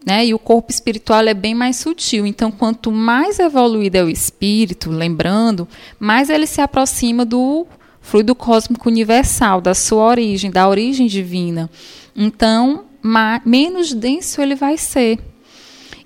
[0.03, 0.25] Né?
[0.25, 2.25] E o corpo espiritual é bem mais sutil.
[2.25, 5.67] Então, quanto mais evoluído é o espírito, lembrando,
[5.99, 7.67] mais ele se aproxima do
[8.01, 11.69] fluido cósmico universal, da sua origem, da origem divina.
[12.15, 12.85] Então,
[13.45, 15.19] menos denso ele vai ser.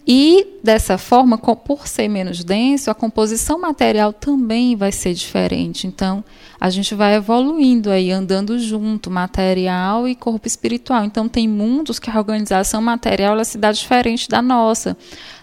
[0.05, 5.87] E dessa forma, por ser menos denso, a composição material também vai ser diferente.
[5.87, 6.23] Então,
[6.59, 11.05] a gente vai evoluindo aí, andando junto, material e corpo espiritual.
[11.05, 14.97] Então, tem mundos que a organização material ela se dá diferente da nossa.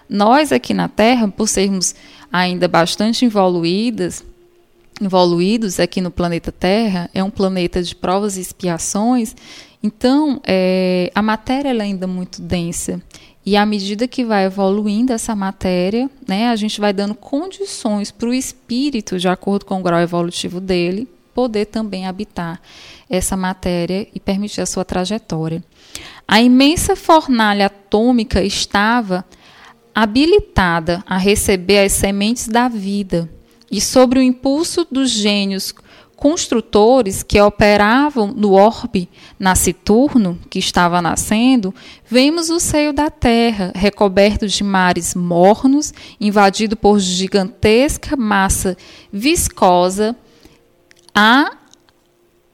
[0.07, 1.95] Nós aqui na Terra, por sermos
[2.31, 4.23] ainda bastante evoluídas,
[5.01, 9.35] evoluídos aqui no planeta Terra, é um planeta de provas e expiações,
[9.83, 13.01] então, é, a matéria é ainda muito densa.
[13.45, 18.29] E à medida que vai evoluindo essa matéria, né, a gente vai dando condições para
[18.29, 22.61] o espírito, de acordo com o grau evolutivo dele, poder também habitar
[23.09, 25.65] essa matéria e permitir a sua trajetória.
[26.29, 29.25] A imensa fornalha atômica estava
[29.95, 33.29] habilitada a receber as sementes da vida,
[33.71, 35.73] e sobre o impulso dos gênios
[36.21, 41.75] construtores que operavam no orbe nasciturno que estava nascendo,
[42.07, 48.77] vemos o seio da terra recoberto de mares mornos, invadido por gigantesca massa
[49.11, 50.15] viscosa,
[51.15, 51.53] a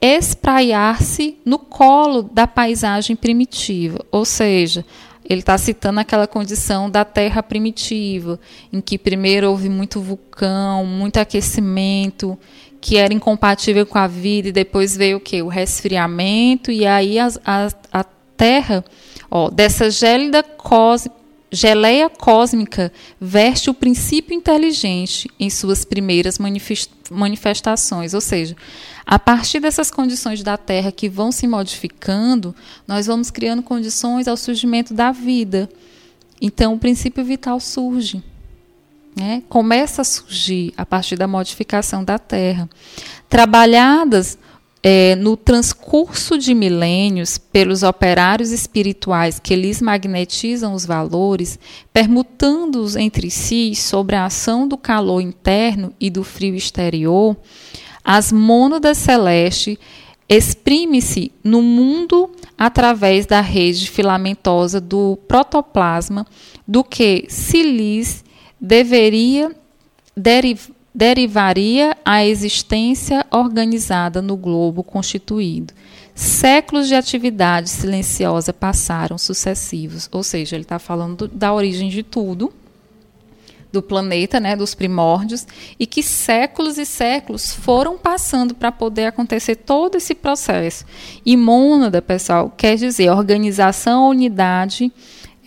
[0.00, 4.87] espraiar-se no colo da paisagem primitiva, ou seja,
[5.28, 8.38] ele está citando aquela condição da Terra primitiva,
[8.72, 12.38] em que primeiro houve muito vulcão, muito aquecimento,
[12.80, 15.42] que era incompatível com a vida, e depois veio o que?
[15.42, 18.04] O resfriamento, e aí a, a, a
[18.36, 18.84] Terra,
[19.30, 21.15] ó, dessa gélida cósmica,
[21.50, 26.38] geleia cósmica veste o princípio inteligente em suas primeiras
[27.11, 28.56] manifestações, ou seja,
[29.04, 32.54] a partir dessas condições da Terra que vão se modificando,
[32.87, 35.68] nós vamos criando condições ao surgimento da vida.
[36.40, 38.22] Então, o princípio vital surge
[39.16, 42.68] né, começa a surgir a partir da modificação da Terra.
[43.30, 44.37] Trabalhadas
[44.88, 51.59] é, no transcurso de milênios pelos operários espirituais que lhes magnetizam os valores,
[51.92, 57.37] permutando-os entre si sobre a ação do calor interno e do frio exterior,
[58.05, 59.77] as mônadas celestes
[60.29, 66.25] exprime-se no mundo através da rede filamentosa do protoplasma,
[66.64, 68.25] do que se lhes
[68.61, 69.51] deveria
[70.16, 75.74] deriv, derivaria a existência organizada no globo constituído.
[76.14, 82.50] Séculos de atividade silenciosa passaram sucessivos, ou seja, ele está falando da origem de tudo,
[83.71, 85.46] do planeta, né, dos primórdios,
[85.79, 90.87] e que séculos e séculos foram passando para poder acontecer todo esse processo.
[91.27, 94.90] E mônada, pessoal, quer dizer organização, unidade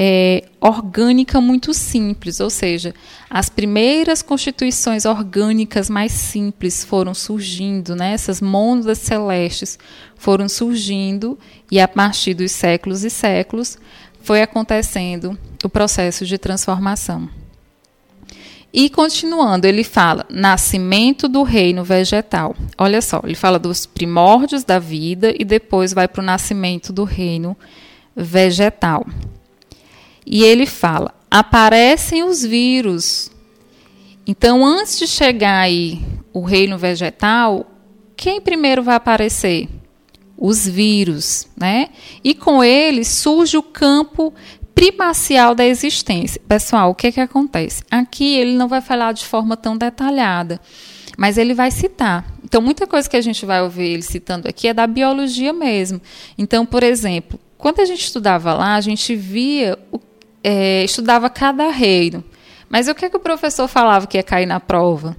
[0.02, 2.96] é, orgânica muito simples, ou seja,
[3.30, 8.14] as primeiras constituições orgânicas mais simples foram surgindo, né?
[8.14, 9.78] essas mônadas celestes
[10.16, 11.38] foram surgindo,
[11.70, 13.78] e a partir dos séculos e séculos
[14.22, 17.30] foi acontecendo o processo de transformação.
[18.72, 22.56] E continuando, ele fala nascimento do reino vegetal.
[22.78, 27.04] Olha só, ele fala dos primórdios da vida e depois vai para o nascimento do
[27.04, 27.58] reino
[28.16, 29.06] vegetal.
[30.30, 33.32] E ele fala: aparecem os vírus.
[34.28, 36.00] Então, antes de chegar aí
[36.32, 37.66] o reino vegetal,
[38.16, 39.68] quem primeiro vai aparecer?
[40.38, 41.90] Os vírus, né?
[42.24, 44.32] E com eles surge o campo
[44.74, 46.40] primacial da existência.
[46.48, 47.84] Pessoal, o que, é que acontece?
[47.92, 50.62] Aqui ele não vai falar de forma tão detalhada,
[51.18, 52.26] mas ele vai citar.
[52.46, 56.00] Então, muita coisa que a gente vai ouvir ele citando aqui é da biologia mesmo.
[56.38, 60.00] Então, por exemplo, quando a gente estudava lá, a gente via o
[60.44, 62.24] é, estudava cada reino.
[62.70, 65.18] Mas o que, é que o professor falava que ia cair na prova?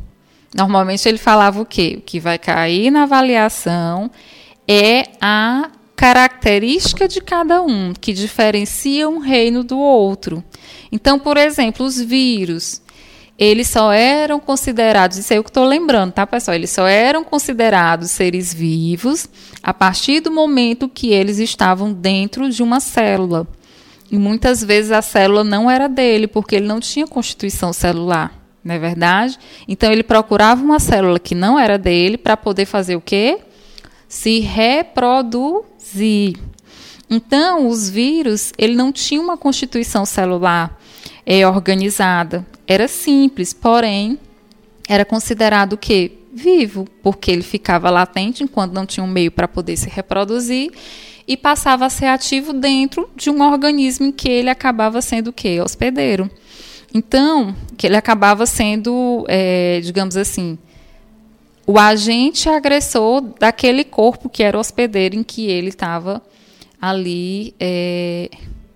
[0.55, 1.97] Normalmente ele falava o quê?
[1.99, 4.11] O que vai cair na avaliação
[4.67, 10.43] é a característica de cada um, que diferencia um reino do outro.
[10.91, 12.81] Então, por exemplo, os vírus,
[13.39, 16.55] eles só eram considerados, isso é o que estou lembrando, tá, pessoal?
[16.55, 19.29] Eles só eram considerados seres vivos
[19.63, 23.47] a partir do momento que eles estavam dentro de uma célula.
[24.11, 28.35] E muitas vezes a célula não era dele, porque ele não tinha constituição celular,
[28.65, 29.39] não é verdade?
[29.69, 33.39] Então ele procurava uma célula que não era dele para poder fazer o quê?
[34.09, 36.37] Se reproduzir.
[37.09, 40.81] Então, os vírus, ele não tinha uma constituição celular
[41.27, 42.47] é, organizada.
[42.67, 44.19] Era simples, porém,
[44.89, 46.13] era considerado o quê?
[46.33, 50.71] Vivo, porque ele ficava latente enquanto não tinha um meio para poder se reproduzir
[51.31, 55.33] e passava a ser ativo dentro de um organismo em que ele acabava sendo o
[55.33, 55.61] quê?
[55.61, 56.29] Hospedeiro.
[56.93, 60.59] Então, que ele acabava sendo, é, digamos assim,
[61.65, 66.21] o agente agressor daquele corpo que era hospedeiro em que ele estava
[66.83, 68.29] ali é,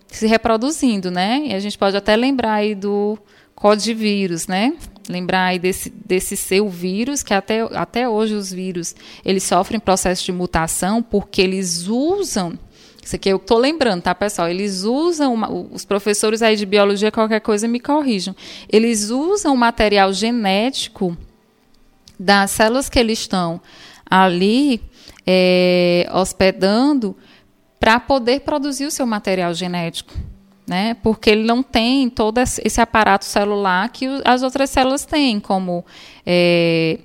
[0.07, 1.43] se reproduzindo, né?
[1.47, 3.19] E a gente pode até lembrar aí do
[3.57, 4.75] codivírus, né?
[5.09, 8.95] Lembrar aí desse, desse seu vírus, que até, até hoje os vírus
[9.25, 12.59] eles sofrem processo de mutação porque eles usam.
[13.03, 14.49] Isso aqui eu estou lembrando, tá, pessoal?
[14.49, 18.35] Eles usam, uma, os professores aí de biologia, qualquer coisa, me corrijam.
[18.67, 21.17] Eles usam o material genético
[22.19, 23.61] das células que eles estão
[24.09, 24.81] ali
[25.27, 27.15] é, hospedando
[27.79, 30.15] para poder produzir o seu material genético
[30.67, 30.95] né?
[31.03, 35.85] Porque ele não tem todo esse aparato celular que as outras células têm, como
[36.25, 36.99] é,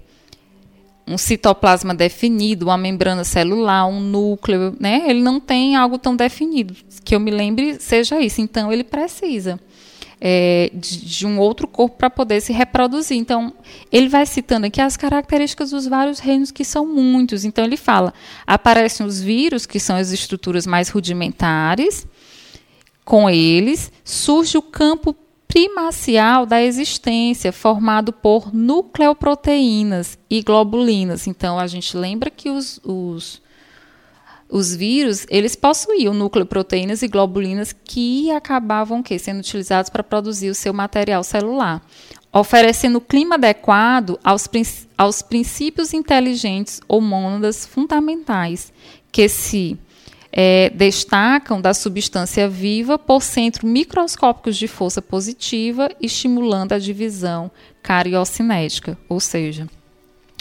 [1.07, 5.03] um citoplasma definido, uma membrana celular, um núcleo, né?
[5.07, 6.75] Ele não tem algo tão definido.
[7.03, 8.39] Que eu me lembre seja isso.
[8.39, 9.59] Então ele precisa
[10.21, 13.17] é, de, de, um outro corpo para poder se reproduzir.
[13.17, 13.53] Então
[13.91, 17.43] ele vai citando aqui as características dos vários reinos que são muitos.
[17.43, 18.13] Então ele fala:
[18.45, 22.05] aparecem os vírus que são as estruturas mais rudimentares
[23.09, 25.15] com eles, surge o campo
[25.47, 31.25] primacial da existência, formado por nucleoproteínas e globulinas.
[31.25, 33.41] Então, a gente lembra que os, os,
[34.47, 40.55] os vírus, eles possuíam nucleoproteínas e globulinas que acabavam que, sendo utilizados para produzir o
[40.55, 41.83] seu material celular,
[42.31, 44.47] oferecendo clima adequado aos,
[44.95, 48.71] aos princípios inteligentes ou mônadas fundamentais,
[49.11, 49.79] que se
[50.31, 57.49] é, destacam da substância viva por centros microscópicos de força positiva, estimulando a divisão
[57.81, 59.67] cariocinética, ou seja,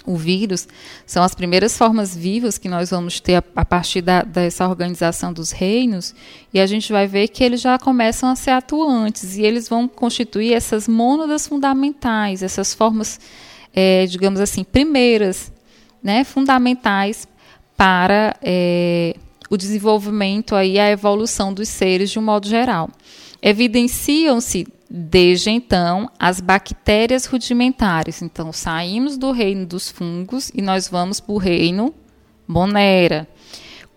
[0.04, 0.66] o vírus
[1.06, 5.32] são as primeiras formas vivas que nós vamos ter a, a partir da, dessa organização
[5.32, 6.14] dos reinos,
[6.52, 9.86] e a gente vai ver que eles já começam a ser atuantes, e eles vão
[9.86, 13.20] constituir essas mônadas fundamentais, essas formas,
[13.74, 15.52] é, digamos assim, primeiras,
[16.02, 17.26] né, fundamentais
[17.76, 19.14] para é,
[19.48, 22.90] o desenvolvimento aí a evolução dos seres de um modo geral.
[23.40, 28.22] Evidenciam-se desde então as bactérias rudimentares.
[28.22, 31.94] Então saímos do reino dos fungos e nós vamos para o reino
[32.46, 33.28] Monera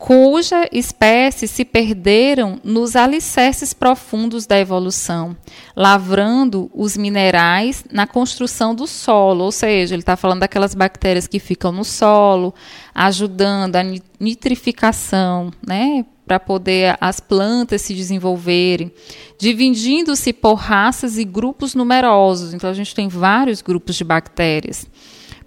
[0.01, 5.37] cuja espécies se perderam nos alicerces profundos da evolução,
[5.75, 11.37] lavrando os minerais na construção do solo, ou seja, ele está falando daquelas bactérias que
[11.37, 12.51] ficam no solo,
[12.95, 13.83] ajudando a
[14.19, 18.91] nitrificação, né, para poder as plantas se desenvolverem,
[19.39, 22.55] dividindo-se por raças e grupos numerosos.
[22.55, 24.87] Então a gente tem vários grupos de bactérias,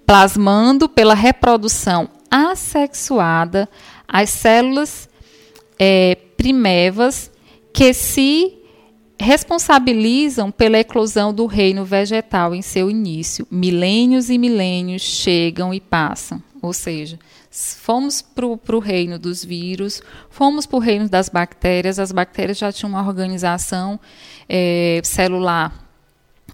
[0.05, 3.69] plasmando pela reprodução assexuada
[4.07, 5.09] as células
[5.79, 7.31] é, primevas
[7.73, 8.53] que se
[9.19, 13.47] responsabilizam pela eclosão do reino vegetal em seu início.
[13.49, 16.41] Milênios e milênios chegam e passam.
[16.61, 17.19] Ou seja,
[17.51, 21.99] fomos para o reino dos vírus, fomos para o reino das bactérias.
[21.99, 23.99] As bactérias já tinham uma organização
[24.49, 25.85] é, celular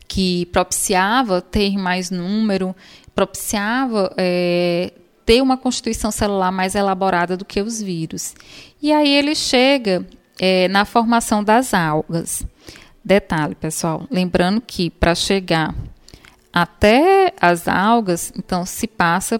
[0.07, 2.75] que propiciava ter mais número,
[3.15, 4.91] propiciava é,
[5.26, 8.34] ter uma constituição celular mais elaborada do que os vírus.
[8.82, 10.05] E aí ele chega
[10.39, 12.45] é, na formação das algas.
[13.03, 15.74] Detalhe, pessoal, lembrando que para chegar
[16.53, 19.39] até as algas, então se passa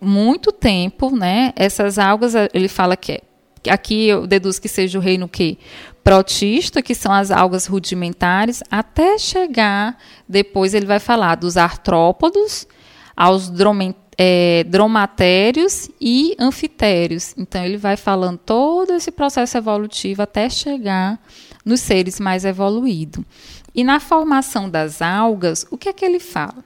[0.00, 1.52] muito tempo, né?
[1.56, 3.20] Essas algas, ele fala que é,
[3.70, 5.58] aqui eu deduzo que seja o reino que
[6.04, 9.96] protista, que são as algas rudimentares, até chegar,
[10.28, 12.68] depois ele vai falar dos artrópodos,
[13.16, 17.34] aos dromen, é, dromatérios e anfitérios.
[17.36, 21.20] Então, ele vai falando todo esse processo evolutivo até chegar
[21.64, 23.24] nos seres mais evoluídos.
[23.74, 26.64] E na formação das algas, o que é que ele fala?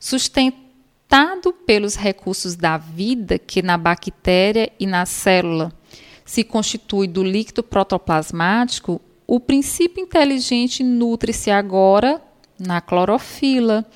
[0.00, 5.72] Sustentado pelos recursos da vida que na bactéria e na célula
[6.24, 12.20] se constitui do líquido protoplasmático, o princípio inteligente nutre-se agora
[12.58, 13.86] na clorofila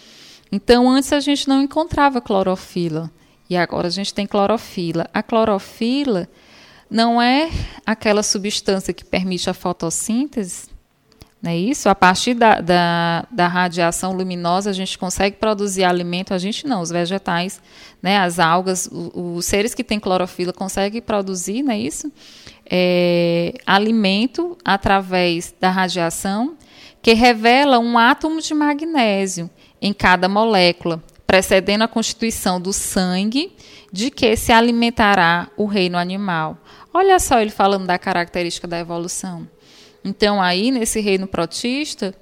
[0.55, 3.11] então, antes a gente não encontrava clorofila
[3.49, 5.09] e agora a gente tem clorofila.
[5.13, 6.29] A clorofila
[6.91, 7.51] não é
[7.87, 10.69] aquela substância que permite a fotossíntese,
[11.41, 11.89] não é isso?
[11.89, 16.83] A partir da, da, da, radiação luminosa a gente consegue produzir alimento, a gente não,
[16.83, 17.61] os vegetais,
[18.01, 22.13] né, as algas, o, os seres que têm clorofila conseguem produzir, não é isso?
[22.71, 26.57] É, alimento através da radiação
[27.01, 29.51] que revela um átomo de magnésio
[29.83, 33.53] em cada molécula, precedendo a constituição do sangue
[33.93, 36.57] de que se alimentará o reino animal.
[36.95, 39.49] Olha só ele falando da característica da evolução.
[40.05, 42.15] Então, aí, nesse reino protista,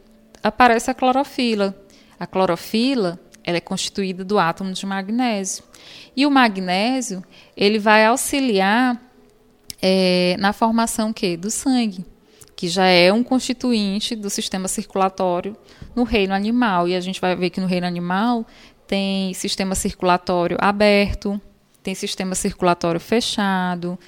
[0.43, 1.77] aparece a clorofila.
[2.19, 5.65] A clorofila ela é constituída do átomo de magnésio.
[6.17, 7.23] E o magnésio
[7.57, 9.01] ele vai auxiliar
[9.83, 12.05] é, na formação que do sangue
[12.61, 15.57] que já é um constituinte do sistema circulatório
[15.97, 16.87] no reino animal.
[16.87, 18.47] E a gente vai ver que no reino animal
[18.87, 21.41] tem sistema circulatório aberto,
[21.83, 23.99] tem sistema circulatório fechado,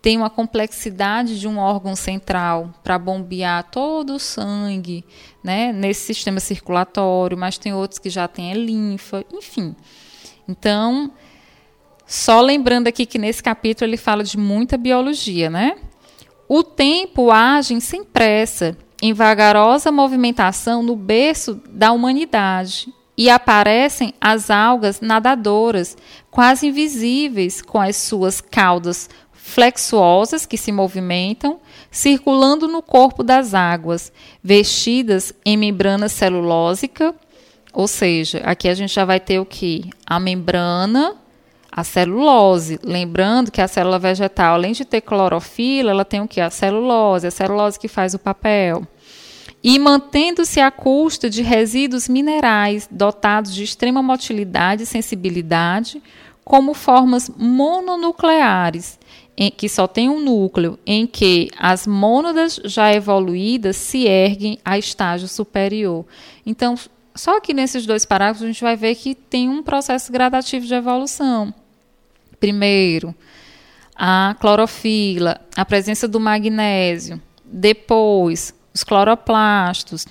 [0.00, 5.04] tem uma complexidade de um órgão central para bombear todo o sangue
[5.44, 9.76] né, nesse sistema circulatório, mas tem outros que já têm linfa, enfim.
[10.48, 11.12] Então,
[12.06, 15.76] só lembrando aqui que nesse capítulo ele fala de muita biologia, né?
[16.48, 22.88] O tempo age sem pressa, em vagarosa movimentação no berço da humanidade,
[23.18, 25.94] e aparecem as algas nadadoras,
[26.30, 31.58] quase invisíveis, com as suas caudas flexuosas que se movimentam,
[31.90, 34.10] circulando no corpo das águas,
[34.42, 37.14] vestidas em membrana celulósica,
[37.72, 39.90] ou seja, aqui a gente já vai ter o que?
[40.06, 41.14] A membrana
[41.78, 42.80] a celulose.
[42.82, 46.40] Lembrando que a célula vegetal, além de ter clorofila, ela tem o que?
[46.40, 48.82] A celulose, a celulose que faz o papel.
[49.62, 56.02] E mantendo-se à custa de resíduos minerais dotados de extrema motilidade e sensibilidade,
[56.44, 58.98] como formas mononucleares,
[59.36, 64.76] em que só tem um núcleo, em que as mônadas já evoluídas se erguem a
[64.76, 66.04] estágio superior.
[66.44, 66.76] Então,
[67.14, 70.74] só que nesses dois parágrafos a gente vai ver que tem um processo gradativo de
[70.74, 71.52] evolução.
[72.40, 73.14] Primeiro,
[73.94, 77.20] a clorofila, a presença do magnésio.
[77.44, 80.06] Depois, os cloroplastos,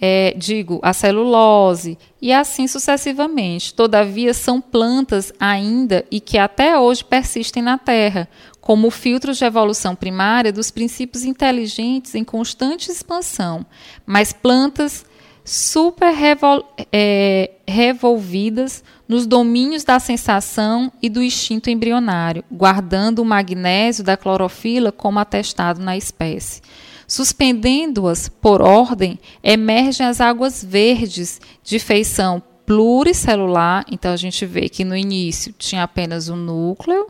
[0.00, 3.74] é, digo, a celulose, e assim sucessivamente.
[3.74, 8.28] Todavia, são plantas ainda e que até hoje persistem na Terra,
[8.60, 13.64] como filtros de evolução primária dos princípios inteligentes em constante expansão,
[14.04, 15.06] mas plantas
[15.48, 24.04] super revol é, revolvidas nos domínios da sensação e do instinto embrionário, guardando o magnésio
[24.04, 26.60] da clorofila como atestado na espécie.
[27.06, 33.86] Suspendendo-as por ordem, emergem as águas verdes de feição pluricelular.
[33.90, 37.06] Então a gente vê que no início tinha apenas um núcleo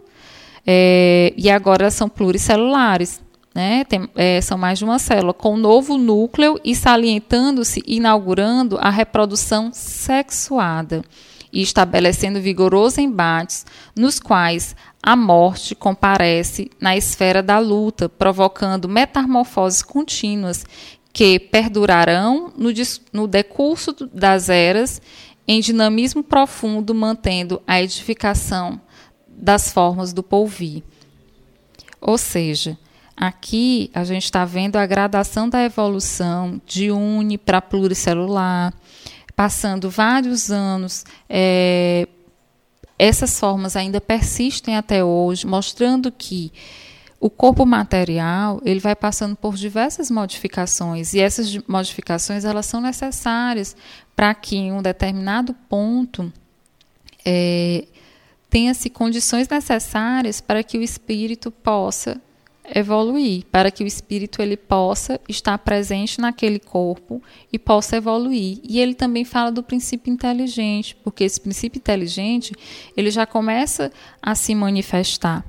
[0.64, 3.20] é, e agora são pluricelulares
[3.54, 8.90] né, tem, é, são mais de uma célula, com novo núcleo e salientando-se, inaugurando a
[8.90, 11.02] reprodução sexuada
[11.52, 13.64] e estabelecendo vigorosos embates
[13.96, 20.64] nos quais a morte comparece na esfera da luta, provocando metamorfoses contínuas
[21.12, 22.70] que perdurarão no,
[23.12, 25.00] no decurso das eras
[25.46, 28.80] em dinamismo profundo, mantendo a edificação
[29.26, 30.82] das formas do polvir.
[32.00, 32.78] Ou seja,
[33.20, 38.72] Aqui a gente está vendo a gradação da evolução de uni para pluricelular,
[39.34, 41.04] passando vários anos.
[41.28, 42.06] É,
[42.96, 46.52] essas formas ainda persistem até hoje, mostrando que
[47.18, 53.74] o corpo material ele vai passando por diversas modificações e essas modificações elas são necessárias
[54.14, 56.32] para que em um determinado ponto
[57.24, 57.84] é,
[58.48, 62.20] tenha-se condições necessárias para que o espírito possa
[62.74, 68.60] evoluir, para que o espírito ele possa estar presente naquele corpo e possa evoluir.
[68.62, 72.54] E ele também fala do princípio inteligente, porque esse princípio inteligente
[72.96, 73.90] ele já começa
[74.22, 75.44] a se manifestar.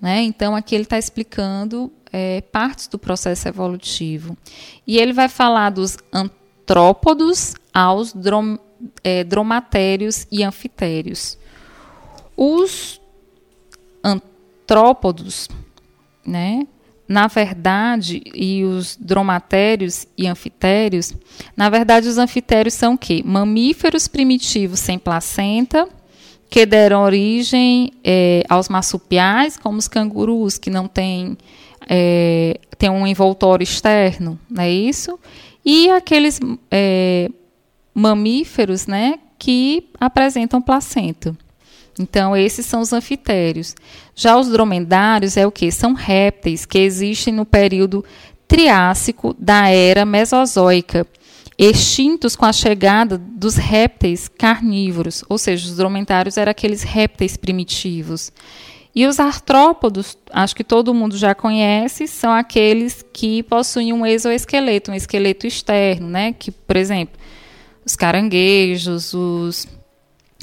[0.00, 0.22] Né?
[0.22, 4.36] Então, aqui ele está explicando é, partes do processo evolutivo.
[4.86, 8.58] E ele vai falar dos antrópodos aos drom,
[9.02, 11.38] é, dromatérios e anfitérios.
[12.36, 13.00] Os
[14.02, 15.48] antrópodos,
[16.26, 16.66] né,
[17.06, 21.12] na verdade, e os dromatérios e anfitérios,
[21.56, 23.22] na verdade, os anfitérios são o quê?
[23.24, 25.86] Mamíferos primitivos sem placenta
[26.48, 31.36] que deram origem é, aos marsupiais, como os cangurus, que não têm
[31.88, 35.18] é, tem um envoltório externo, não é isso?
[35.64, 37.28] E aqueles é,
[37.94, 41.36] mamíferos né, que apresentam placenta.
[41.98, 43.74] Então, esses são os anfitérios.
[44.14, 45.70] Já os dromedários é o que?
[45.72, 48.04] São répteis que existem no período
[48.46, 51.06] Triássico da era Mesozoica
[51.58, 58.32] extintos com a chegada dos répteis carnívoros, ou seja, os dromedários eram aqueles répteis primitivos.
[58.94, 64.92] E os artrópodos, acho que todo mundo já conhece, são aqueles que possuem um exoesqueleto,
[64.92, 66.32] um esqueleto externo, né?
[66.32, 67.18] Que, por exemplo,
[67.84, 69.66] os caranguejos, os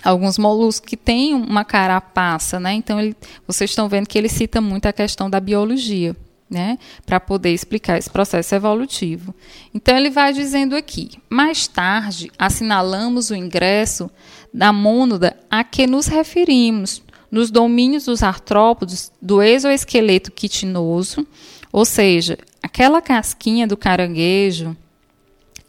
[0.03, 2.73] alguns moluscos que têm uma carapaça, né?
[2.73, 3.15] Então ele,
[3.47, 6.15] vocês estão vendo que ele cita muito a questão da biologia
[6.51, 9.33] né, para poder explicar esse processo evolutivo.
[9.73, 14.11] Então, ele vai dizendo aqui: mais tarde, assinalamos o ingresso
[14.53, 21.25] da mônada a que nos referimos, nos domínios dos artrópodes do exoesqueleto quitinoso,
[21.71, 24.75] ou seja, aquela casquinha do caranguejo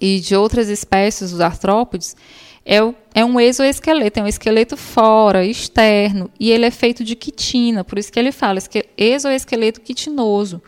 [0.00, 2.16] e de outras espécies dos artrópodes
[2.64, 2.78] é,
[3.14, 7.98] é um exoesqueleto, é um esqueleto fora, externo, e ele é feito de quitina, por
[7.98, 8.58] isso que ele fala
[8.96, 10.62] exoesqueleto quitinoso,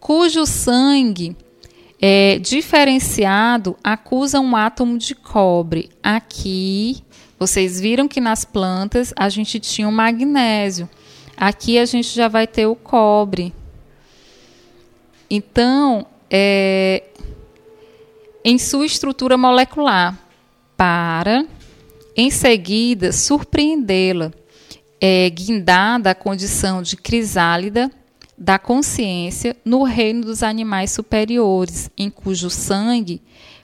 [0.00, 1.36] cujo sangue
[2.00, 5.90] é, diferenciado acusa um átomo de cobre.
[6.02, 7.02] Aqui,
[7.38, 10.88] vocês viram que nas plantas a gente tinha o magnésio.
[11.36, 13.52] Aqui a gente já vai ter o cobre.
[15.28, 17.02] Então, é,
[18.44, 20.18] em sua estrutura molecular,
[20.76, 21.46] para,
[22.16, 24.32] em seguida, surpreendê-la,
[25.00, 27.90] é, guindada a condição de crisálida
[28.36, 33.22] da consciência no reino dos animais superiores, em cujo sangue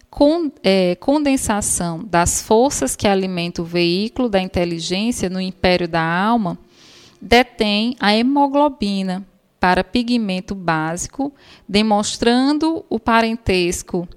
[0.09, 6.59] com, é, condensação das forças que alimentam o veículo da inteligência no império da alma
[7.23, 9.25] detém a hemoglobina
[9.61, 11.33] para pigmento básico,
[11.69, 14.09] demonstrando o parentesco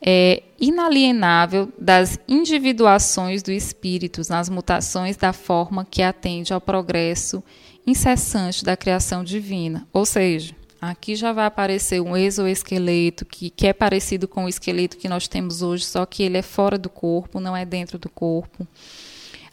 [0.00, 7.42] é, inalienável das individuações do espírito nas mutações da forma que atende ao progresso
[7.86, 9.86] incessante da criação divina.
[9.92, 14.96] Ou seja, aqui já vai aparecer um exoesqueleto que, que é parecido com o esqueleto
[14.96, 18.10] que nós temos hoje, só que ele é fora do corpo, não é dentro do
[18.10, 18.66] corpo.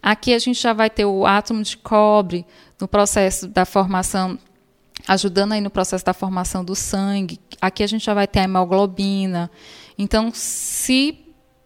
[0.02, 2.46] Aqui a gente já vai ter o átomo de cobre
[2.80, 4.38] no processo da formação,
[5.08, 7.40] ajudando aí no processo da formação do sangue.
[7.62, 9.50] Aqui a gente já vai ter a hemoglobina.
[9.98, 11.18] Então, se,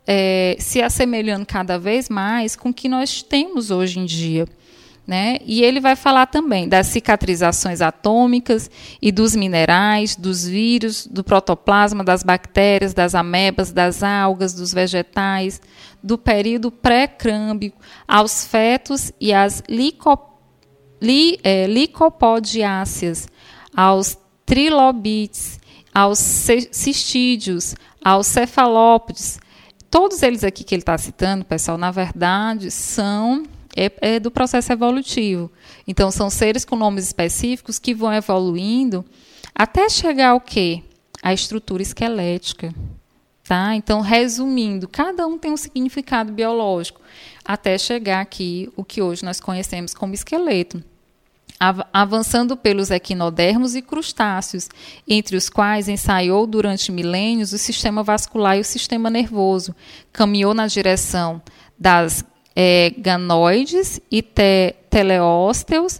[0.06, 4.48] é, se assemelhando cada vez mais com o que nós temos hoje em dia.
[5.06, 5.38] Né?
[5.46, 8.70] E ele vai falar também das cicatrizações atômicas
[9.02, 15.62] e dos minerais, dos vírus, do protoplasma, das bactérias, das amebas, das algas, dos vegetais,
[16.04, 17.72] do período pré-crâmbio
[18.06, 20.20] aos fetos e às lico,
[21.02, 23.30] li, é, licopodiáceas,
[23.74, 25.58] aos trilobites,
[25.98, 27.74] aos cistídeos,
[28.06, 29.40] aos cefalópodes.
[29.90, 33.42] Todos eles aqui que ele está citando, pessoal, na verdade, são
[33.76, 35.52] é, é do processo evolutivo.
[35.88, 39.04] Então, são seres com nomes específicos que vão evoluindo
[39.56, 40.84] até chegar ao quê?
[41.24, 42.72] A estrutura esquelética.
[43.44, 43.74] Tá?
[43.74, 47.02] Então, resumindo, cada um tem um significado biológico,
[47.44, 50.84] até chegar aqui o que hoje nós conhecemos como esqueleto
[51.60, 54.70] avançando pelos equinodermos e crustáceos,
[55.08, 59.76] entre os quais ensaiou durante milênios o sistema vascular e o sistema nervoso,
[60.14, 61.42] caminhou na direção
[61.78, 62.24] das
[62.56, 66.00] é, ganoides e te, teleósteos.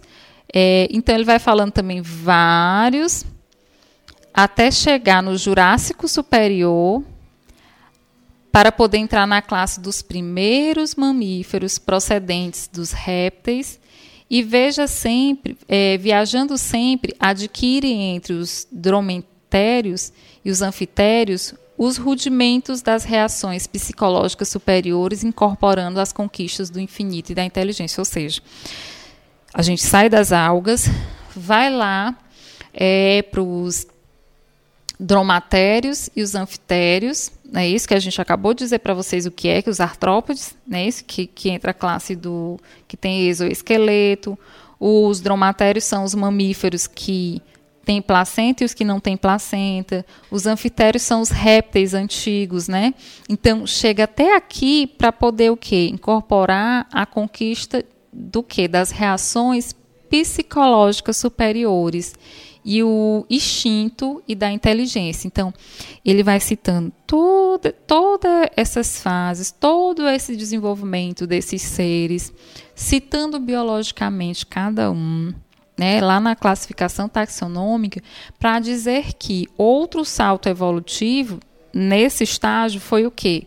[0.52, 3.24] É, então, ele vai falando também vários
[4.32, 7.02] até chegar no Jurássico Superior,
[8.52, 13.78] para poder entrar na classe dos primeiros mamíferos procedentes dos répteis
[14.30, 20.12] e veja sempre, é, viajando sempre, adquire entre os drometérios
[20.44, 27.34] e os anfitérios os rudimentos das reações psicológicas superiores, incorporando as conquistas do infinito e
[27.36, 28.00] da inteligência.
[28.00, 28.42] Ou seja,
[29.54, 30.86] a gente sai das algas,
[31.34, 32.18] vai lá
[32.74, 33.86] é, para os
[34.98, 39.30] dromatérios e os anfitérios, é isso que a gente acabou de dizer para vocês o
[39.30, 43.28] que é que os artrópodes, né, isso que, que entra a classe do que tem
[43.28, 44.38] exoesqueleto,
[44.80, 47.40] os dromatérios são os mamíferos que
[47.84, 52.92] têm placenta e os que não têm placenta, os anfitérios são os répteis antigos, né?
[53.28, 55.88] Então chega até aqui para poder o quê?
[55.90, 57.82] Incorporar a conquista
[58.12, 59.74] do que das reações
[60.10, 62.14] psicológicas superiores
[62.64, 65.26] e o instinto e da inteligência.
[65.26, 65.52] Então,
[66.04, 72.32] ele vai citando toda, todas essas fases, todo esse desenvolvimento desses seres,
[72.74, 75.32] citando biologicamente cada um.
[75.76, 78.02] Né, lá na classificação taxonômica,
[78.36, 81.38] para dizer que outro salto evolutivo
[81.72, 83.46] nesse estágio foi o quê?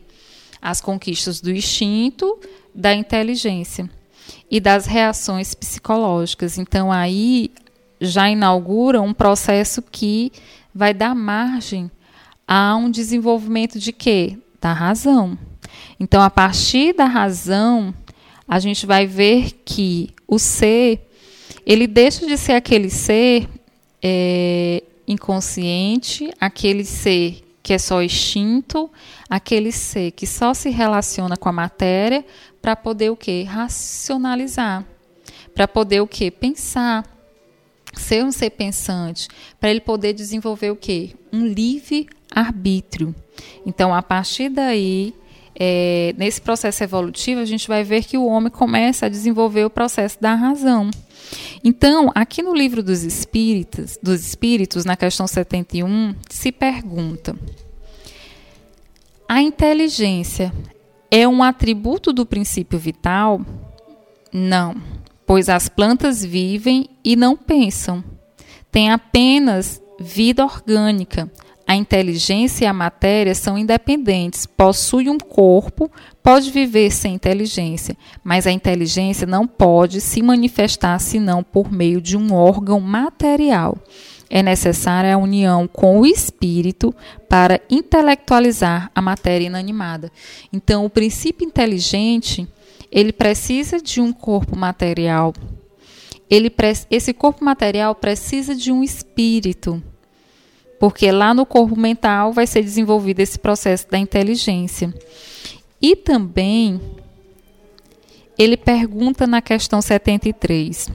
[0.62, 2.40] As conquistas do instinto,
[2.74, 3.90] da inteligência
[4.50, 6.58] e das reações psicológicas.
[6.58, 7.52] Então aí
[8.02, 10.32] já inaugura um processo que
[10.74, 11.90] vai dar margem
[12.48, 14.38] a um desenvolvimento de quê?
[14.60, 15.38] Da razão.
[16.00, 17.94] Então, a partir da razão,
[18.48, 21.08] a gente vai ver que o ser,
[21.66, 23.48] ele deixa de ser aquele ser
[24.02, 28.90] é, inconsciente, aquele ser que é só instinto,
[29.30, 32.26] aquele ser que só se relaciona com a matéria
[32.62, 33.46] para poder o quê?
[33.48, 34.84] Racionalizar,
[35.54, 36.32] para poder o quê?
[36.32, 37.06] Pensar,
[37.94, 39.28] ser um ser pensante,
[39.60, 41.12] para ele poder desenvolver o quê?
[41.32, 43.14] Um livre arbítrio.
[43.66, 45.14] Então, a partir daí,
[45.56, 49.70] é, nesse processo evolutivo, a gente vai ver que o homem começa a desenvolver o
[49.70, 50.90] processo da razão.
[51.64, 57.36] Então, aqui no livro dos espíritos, dos espíritos, na questão 71, se pergunta:
[59.28, 60.52] a inteligência
[61.10, 63.42] é um atributo do princípio vital?
[64.34, 65.01] Não
[65.32, 68.04] pois as plantas vivem e não pensam.
[68.70, 71.32] Têm apenas vida orgânica.
[71.66, 74.46] A inteligência e a matéria são independentes.
[74.46, 75.90] Possui um corpo,
[76.22, 82.18] pode viver sem inteligência, mas a inteligência não pode se manifestar senão por meio de
[82.18, 83.78] um órgão material.
[84.30, 86.94] É necessária a união com o espírito
[87.30, 90.12] para intelectualizar a matéria inanimada.
[90.52, 92.50] Então, o princípio inteligente
[92.92, 95.34] ele precisa de um corpo material.
[96.30, 96.52] Ele,
[96.90, 99.82] esse corpo material precisa de um espírito,
[100.80, 104.94] porque lá no corpo mental vai ser desenvolvido esse processo da inteligência.
[105.82, 106.80] E também
[108.38, 110.90] ele pergunta na questão 73: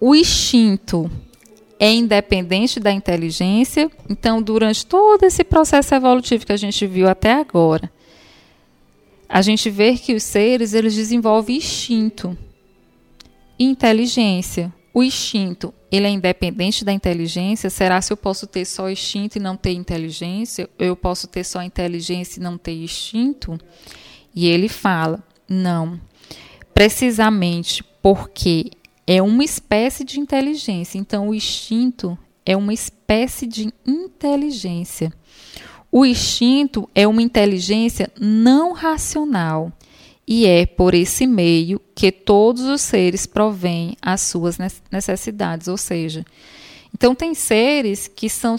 [0.00, 1.10] o instinto
[1.78, 3.90] é independente da inteligência?
[4.08, 7.90] Então, durante todo esse processo evolutivo que a gente viu até agora,
[9.28, 12.36] a gente vê que os seres eles desenvolvem instinto
[13.58, 14.72] inteligência.
[14.92, 17.68] O instinto, ele é independente da inteligência?
[17.68, 20.68] Será se eu posso ter só instinto e não ter inteligência?
[20.78, 23.58] Eu posso ter só inteligência e não ter instinto?
[24.34, 26.00] E ele fala: não.
[26.72, 28.70] Precisamente porque
[29.06, 30.98] é uma espécie de inteligência.
[30.98, 35.12] Então, o instinto é uma espécie de inteligência.
[35.90, 39.72] O instinto é uma inteligência não racional
[40.26, 44.58] e é por esse meio que todos os seres provêm as suas
[44.90, 46.24] necessidades, ou seja,
[46.92, 48.56] então tem seres que são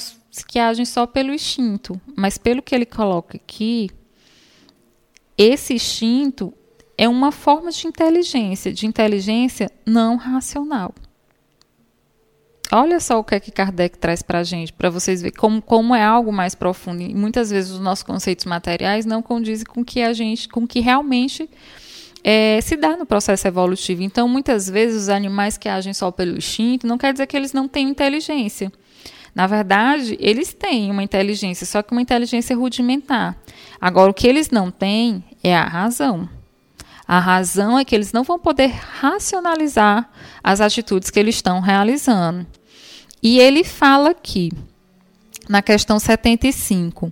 [0.47, 3.89] que agem só pelo instinto, mas pelo que ele coloca aqui,
[5.35, 6.53] esse instinto
[6.97, 10.93] é uma forma de inteligência, de inteligência não racional.
[12.71, 15.61] Olha só o que é que Kardec traz para a gente, para vocês verem como,
[15.61, 17.01] como é algo mais profundo.
[17.01, 20.81] E muitas vezes os nossos conceitos materiais não condizem com que a gente, com que
[20.81, 21.49] realmente
[22.23, 24.01] é, se dá no processo evolutivo.
[24.01, 27.53] Então, muitas vezes os animais que agem só pelo instinto não quer dizer que eles
[27.53, 28.69] não têm inteligência.
[29.33, 33.37] Na verdade, eles têm uma inteligência, só que uma inteligência rudimentar.
[33.79, 36.27] Agora, o que eles não têm é a razão.
[37.07, 40.09] A razão é que eles não vão poder racionalizar
[40.43, 42.45] as atitudes que eles estão realizando.
[43.21, 44.51] E ele fala aqui,
[45.49, 47.11] na questão 75,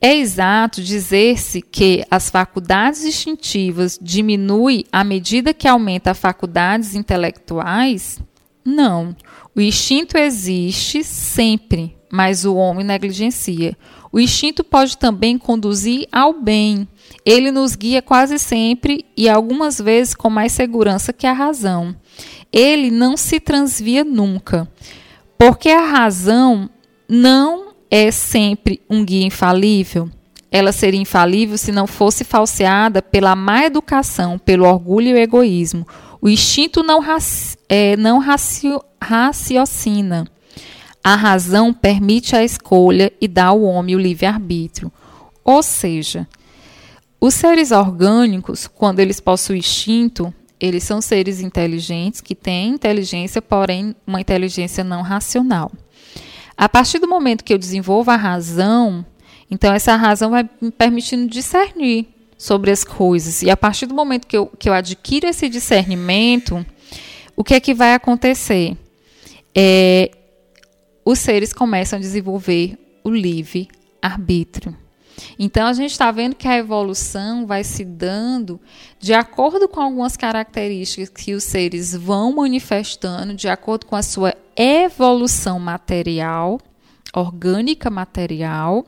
[0.00, 8.20] é exato dizer-se que as faculdades instintivas diminuem à medida que aumenta as faculdades intelectuais?
[8.64, 9.14] Não.
[9.54, 13.76] O instinto existe sempre, mas o homem negligencia.
[14.10, 16.88] O instinto pode também conduzir ao bem.
[17.24, 21.94] Ele nos guia quase sempre e algumas vezes com mais segurança que a razão.
[22.52, 24.68] Ele não se transvia nunca,
[25.44, 26.70] porque a razão
[27.08, 30.08] não é sempre um guia infalível.
[30.52, 35.84] Ela seria infalível se não fosse falseada pela má educação, pelo orgulho e o egoísmo.
[36.20, 40.28] O instinto não, raci é, não racio raciocina.
[41.02, 44.92] A razão permite a escolha e dá ao homem o livre-arbítrio.
[45.44, 46.24] Ou seja,
[47.20, 50.32] os seres orgânicos, quando eles possuem instinto,
[50.62, 55.70] eles são seres inteligentes que têm inteligência, porém uma inteligência não racional.
[56.56, 59.04] A partir do momento que eu desenvolvo a razão,
[59.52, 62.06] então, essa razão vai me permitindo discernir
[62.38, 63.42] sobre as coisas.
[63.42, 66.64] E a partir do momento que eu, que eu adquiro esse discernimento,
[67.36, 68.74] o que é que vai acontecer?
[69.54, 70.10] É,
[71.04, 73.68] os seres começam a desenvolver o livre
[74.00, 74.74] arbítrio.
[75.38, 78.60] Então a gente está vendo que a evolução vai se dando
[78.98, 84.34] de acordo com algumas características que os seres vão manifestando, de acordo com a sua
[84.56, 86.60] evolução material,
[87.14, 88.86] orgânica material,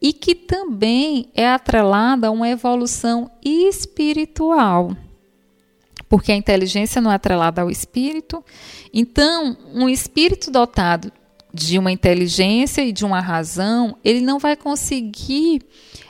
[0.00, 4.96] e que também é atrelada a uma evolução espiritual.
[6.08, 8.44] Porque a inteligência não é atrelada ao espírito.
[8.92, 11.10] Então, um espírito dotado
[11.56, 15.62] de uma inteligência e de uma razão, ele não vai conseguir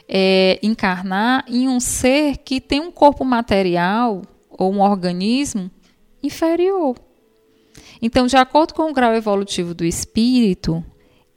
[0.09, 5.71] é, encarnar em um ser que tem um corpo material ou um organismo
[6.21, 6.97] inferior.
[8.03, 10.85] Então, de acordo com o grau evolutivo do espírito,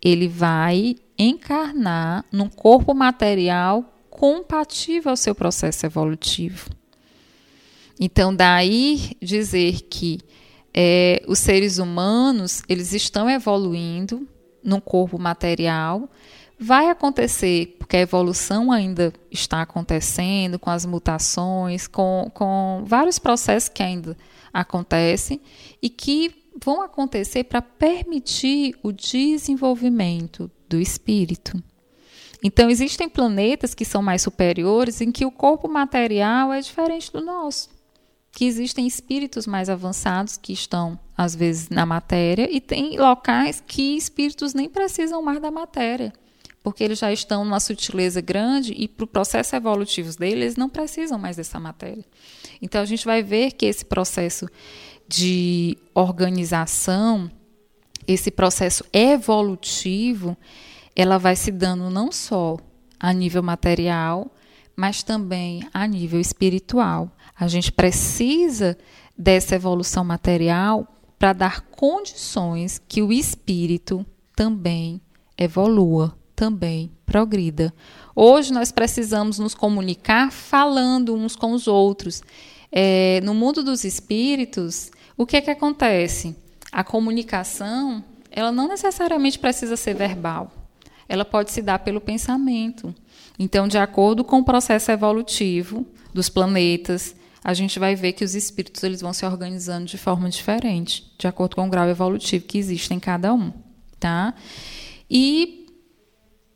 [0.02, 6.70] ele vai encarnar num corpo material compatível ao seu processo evolutivo.
[8.00, 10.20] Então, daí dizer que
[10.82, 14.26] é, os seres humanos eles estão evoluindo
[14.64, 16.10] num corpo material,
[16.58, 23.68] vai acontecer, porque a evolução ainda está acontecendo, com as mutações, com, com vários processos
[23.68, 24.16] que ainda
[24.54, 25.42] acontecem
[25.82, 31.62] e que vão acontecer para permitir o desenvolvimento do espírito.
[32.42, 37.20] Então, existem planetas que são mais superiores em que o corpo material é diferente do
[37.20, 37.79] nosso.
[38.32, 43.98] Que existem espíritos mais avançados que estão, às vezes, na matéria, e tem locais que
[43.98, 46.14] espíritos nem precisam mais da matéria,
[46.64, 50.70] porque eles já estão numa sutileza grande e, para o processo evolutivo deles, eles não
[50.70, 52.06] precisam mais dessa matéria.
[52.62, 54.48] Então, a gente vai ver que esse processo
[55.08, 57.32] de organização,
[58.08, 60.38] esse processo evolutivo,
[60.96, 62.58] ela vai se dando não só
[63.00, 64.32] a nível material,
[64.80, 67.12] mas também a nível espiritual.
[67.38, 68.78] A gente precisa
[69.18, 70.88] dessa evolução material
[71.20, 75.02] para dar condições que o espírito também
[75.38, 77.74] evolua, também progrida.
[78.16, 82.24] Hoje nós precisamos nos comunicar falando uns com os outros.
[82.72, 86.38] É, no mundo dos espíritos, o que é que acontece?
[86.72, 88.02] A comunicação,
[88.32, 90.54] ela não necessariamente precisa ser verbal.
[91.10, 92.96] Ela pode se dar pelo pensamento.
[93.40, 98.36] Então, de acordo com o processo evolutivo dos planetas, a gente vai ver que os
[98.36, 102.58] espíritos eles vão se organizando de forma diferente, de acordo com o grau evolutivo que
[102.58, 103.54] existe em cada um,
[103.98, 104.34] tá?
[105.10, 105.66] E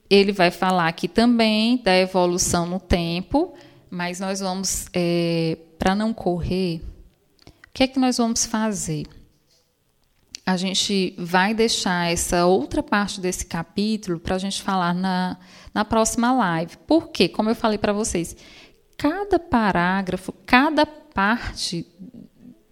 [0.09, 3.53] ele vai falar aqui também da evolução no tempo,
[3.89, 6.81] mas nós vamos, é, para não correr,
[7.47, 9.07] o que é que nós vamos fazer?
[10.45, 15.37] A gente vai deixar essa outra parte desse capítulo para a gente falar na,
[15.73, 16.77] na próxima live.
[16.85, 17.27] Por quê?
[17.27, 18.35] Como eu falei para vocês,
[18.97, 21.85] cada parágrafo, cada parte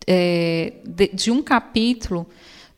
[0.07, 2.27] é, de, de um capítulo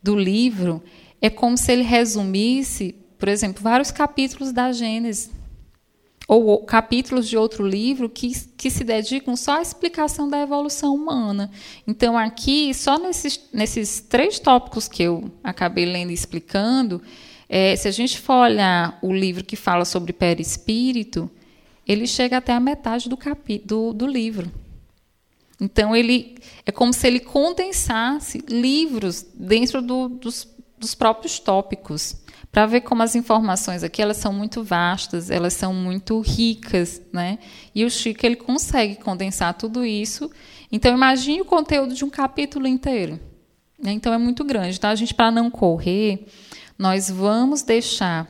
[0.01, 0.83] do livro
[1.21, 5.31] é como se ele resumisse, por exemplo, vários capítulos da Gênesis
[6.27, 11.51] ou capítulos de outro livro que, que se dedicam só à explicação da evolução humana.
[11.85, 17.01] Então, aqui, só nesses, nesses três tópicos que eu acabei lendo e explicando,
[17.55, 21.29] é, se a gente for olhar o livro que fala sobre perispírito,
[21.87, 24.51] ele chega até a metade do, capi, do, do livro.
[25.61, 26.35] Então, ele
[26.65, 30.47] é como se ele condensasse livros dentro do, dos,
[30.79, 32.15] dos próprios tópicos
[32.51, 37.37] para ver como as informações aqui elas são muito vastas, elas são muito ricas, né?
[37.75, 40.31] E o Chico ele consegue condensar tudo isso.
[40.71, 43.19] Então imagine o conteúdo de um capítulo inteiro.
[43.79, 43.91] Né?
[43.91, 44.77] Então é muito grande.
[44.77, 46.25] Então a gente para não correr,
[46.77, 48.27] nós vamos deixar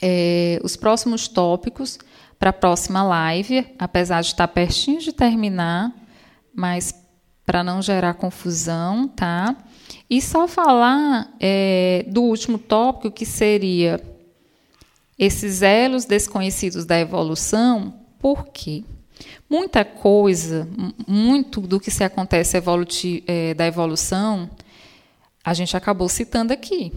[0.00, 1.98] é, os próximos tópicos
[2.38, 5.92] para a próxima live, apesar de estar pertinho de terminar,
[6.52, 6.92] mas
[7.46, 9.56] para não gerar confusão, tá?
[10.08, 14.00] E só falar é, do último tópico, que seria
[15.18, 18.84] esses elos desconhecidos da evolução, por quê?
[19.48, 20.68] Muita coisa,
[21.06, 22.56] muito do que se acontece
[23.26, 24.50] é, da evolução,
[25.44, 26.92] a gente acabou citando aqui.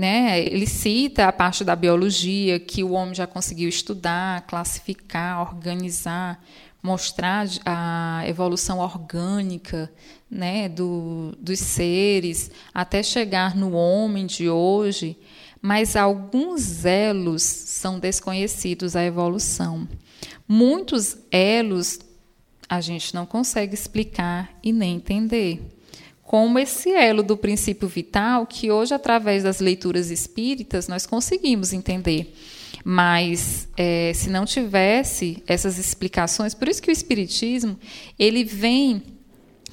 [0.00, 0.40] Né?
[0.46, 6.42] Ele cita a parte da biologia que o homem já conseguiu estudar, classificar, organizar,
[6.82, 9.92] mostrar a evolução orgânica
[10.30, 15.18] né, do, dos seres, até chegar no homem de hoje,
[15.60, 19.86] mas alguns elos são desconhecidos à evolução.
[20.48, 21.98] Muitos elos
[22.66, 25.60] a gente não consegue explicar e nem entender.
[26.30, 32.32] Como esse elo do princípio vital, que hoje, através das leituras espíritas, nós conseguimos entender.
[32.84, 37.76] Mas é, se não tivesse essas explicações, por isso que o Espiritismo
[38.16, 39.02] ele vem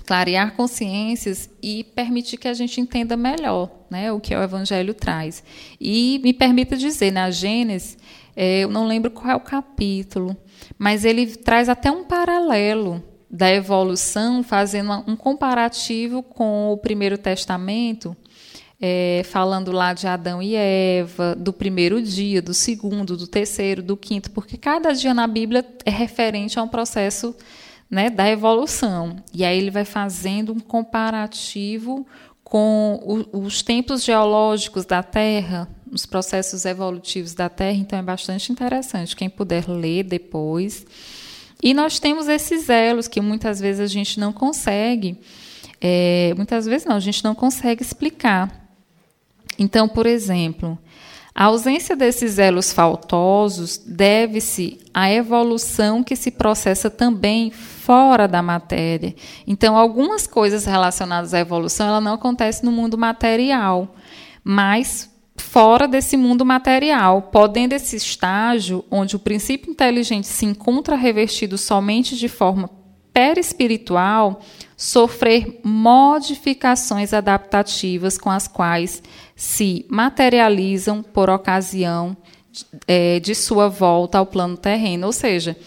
[0.03, 5.43] clarear consciências e permitir que a gente entenda melhor né, o que o Evangelho traz.
[5.80, 7.99] E me permita dizer, na Gênesis,
[8.36, 10.36] é, eu não lembro qual é o capítulo,
[10.76, 18.15] mas ele traz até um paralelo da evolução, fazendo um comparativo com o Primeiro Testamento,
[18.80, 23.97] é, falando lá de Adão e Eva, do primeiro dia, do segundo, do terceiro, do
[23.97, 27.36] quinto, porque cada dia na Bíblia é referente a um processo
[27.89, 29.17] né, da evolução.
[29.34, 32.05] E aí ele vai fazendo um comparativo
[32.43, 38.51] com o, os tempos geológicos da Terra, os processos evolutivos da Terra, então é bastante
[38.51, 39.15] interessante.
[39.15, 40.86] Quem puder ler depois.
[41.62, 45.20] E nós temos esses elos que muitas vezes a gente não consegue,
[45.82, 48.68] é, muitas vezes não, a gente não consegue explicar.
[49.58, 50.78] Então, por exemplo,
[51.34, 59.16] a ausência desses elos faltosos deve-se à evolução que se processa também fora da matéria.
[59.45, 63.95] Então, algumas coisas relacionadas à evolução ela não acontece no mundo material,
[64.43, 71.57] mas fora desse mundo material, podendo esse estágio onde o princípio inteligente se encontra revestido
[71.57, 72.69] somente de forma
[73.13, 74.41] perispiritual,
[74.75, 79.01] sofrer modificações adaptativas com as quais
[79.35, 82.15] se materializam por ocasião
[82.88, 85.07] é, de sua volta ao plano terreno.
[85.07, 85.57] Ou seja,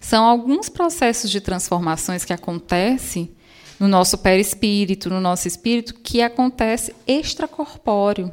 [0.00, 3.30] são alguns processos de transformações que acontecem
[3.78, 8.30] no nosso perispírito, no nosso espírito, que acontece extracorpóreo.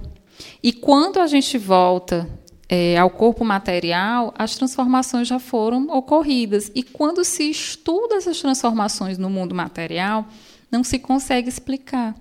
[0.61, 2.27] E quando a gente volta
[2.69, 6.71] é, ao corpo material, as transformações já foram ocorridas.
[6.75, 10.25] E quando se estuda essas transformações no mundo material,
[10.69, 12.15] não se consegue explicar.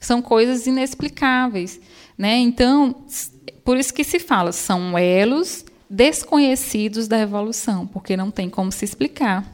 [0.00, 1.80] São coisas inexplicáveis.
[2.16, 2.38] Né?
[2.38, 2.94] Então,
[3.64, 8.84] por isso que se fala, são elos desconhecidos da evolução, porque não tem como se
[8.84, 9.44] explicar.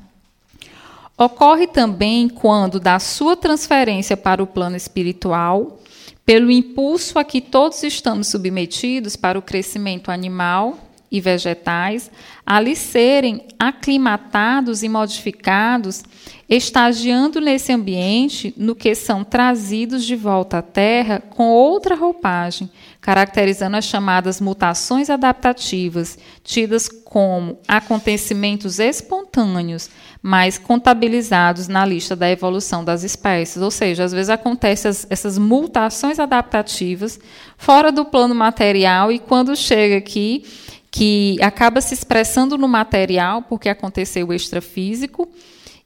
[1.16, 5.80] Ocorre também quando, da sua transferência para o plano espiritual,
[6.28, 10.78] pelo impulso a que todos estamos submetidos para o crescimento animal
[11.10, 12.10] e vegetais,
[12.44, 16.04] ali serem aclimatados e modificados,
[16.46, 22.70] estagiando nesse ambiente no que são trazidos de volta à Terra com outra roupagem,
[23.08, 29.88] caracterizando as chamadas mutações adaptativas, tidas como acontecimentos espontâneos,
[30.20, 33.62] mas contabilizados na lista da evolução das espécies.
[33.62, 37.18] Ou seja, às vezes acontecem essas mutações adaptativas
[37.56, 40.44] fora do plano material e quando chega aqui
[40.90, 45.26] que acaba se expressando no material, porque aconteceu extrafísico,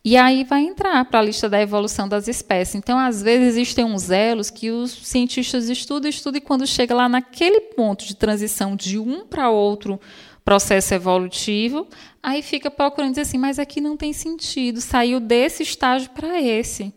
[0.04, 2.74] e aí vai entrar para a lista da evolução das espécies.
[2.74, 7.08] Então, às vezes, existem uns elos que os cientistas estudam, estudam, e quando chega lá
[7.08, 10.00] naquele ponto de transição de um para outro
[10.44, 11.86] processo evolutivo,
[12.20, 16.92] aí fica procurando dizer assim, mas aqui não tem sentido, saiu desse estágio para esse.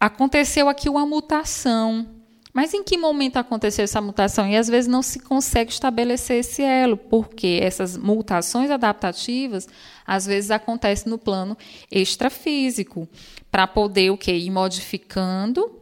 [0.00, 2.21] Aconteceu aqui uma mutação.
[2.52, 4.46] Mas em que momento aconteceu essa mutação?
[4.46, 9.66] E às vezes não se consegue estabelecer esse elo, porque essas mutações adaptativas
[10.06, 11.56] às vezes acontecem no plano
[11.90, 13.08] extrafísico,
[13.50, 15.80] para poder o que ir modificando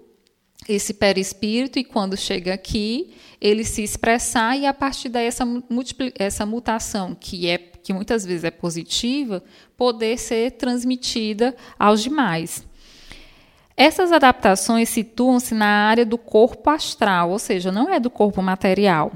[0.68, 5.44] esse perispírito e quando chega aqui, ele se expressar e a partir daí essa,
[6.16, 9.42] essa mutação, que é que muitas vezes é positiva,
[9.76, 12.62] poder ser transmitida aos demais.
[13.80, 19.10] Essas adaptações situam-se na área do corpo astral, ou seja, não é do corpo material,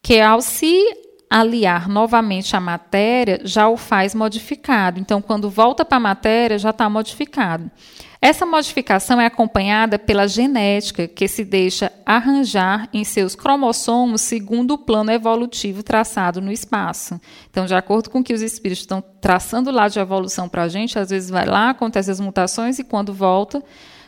[0.00, 0.84] que ao se
[1.28, 5.00] aliar novamente à matéria já o faz modificado.
[5.00, 7.68] Então, quando volta para a matéria, já está modificado.
[8.22, 14.78] Essa modificação é acompanhada pela genética, que se deixa arranjar em seus cromossomos segundo o
[14.78, 17.20] plano evolutivo traçado no espaço.
[17.50, 20.68] Então, de acordo com o que os espíritos estão traçando lá de evolução para a
[20.68, 23.60] gente, às vezes vai lá, acontece as mutações e quando volta,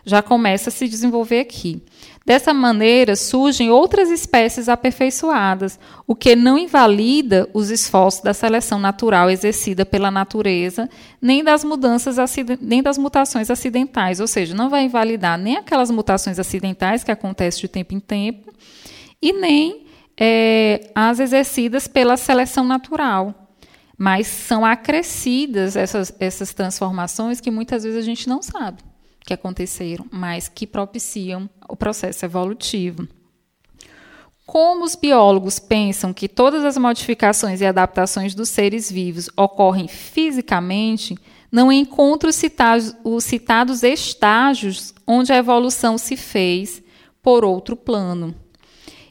[0.06, 1.82] já começa a se desenvolver aqui.
[2.24, 9.28] Dessa maneira, surgem outras espécies aperfeiçoadas, o que não invalida os esforços da seleção natural
[9.28, 10.88] exercida pela natureza,
[11.20, 12.16] nem das mudanças
[12.60, 17.62] nem das mutações acidentais, ou seja, não vai invalidar nem aquelas mutações acidentais que acontecem
[17.62, 18.52] de tempo em tempo,
[19.20, 19.86] e nem
[20.16, 23.34] é, as exercidas pela seleção natural.
[23.98, 28.82] Mas são acrescidas essas, essas transformações que muitas vezes a gente não sabe
[29.26, 33.08] que aconteceram, mas que propiciam o processo evolutivo.
[34.46, 41.18] Como os biólogos pensam que todas as modificações e adaptações dos seres vivos ocorrem fisicamente,
[41.50, 41.72] não
[42.36, 46.80] citados, os citados estágios onde a evolução se fez
[47.20, 48.32] por outro plano.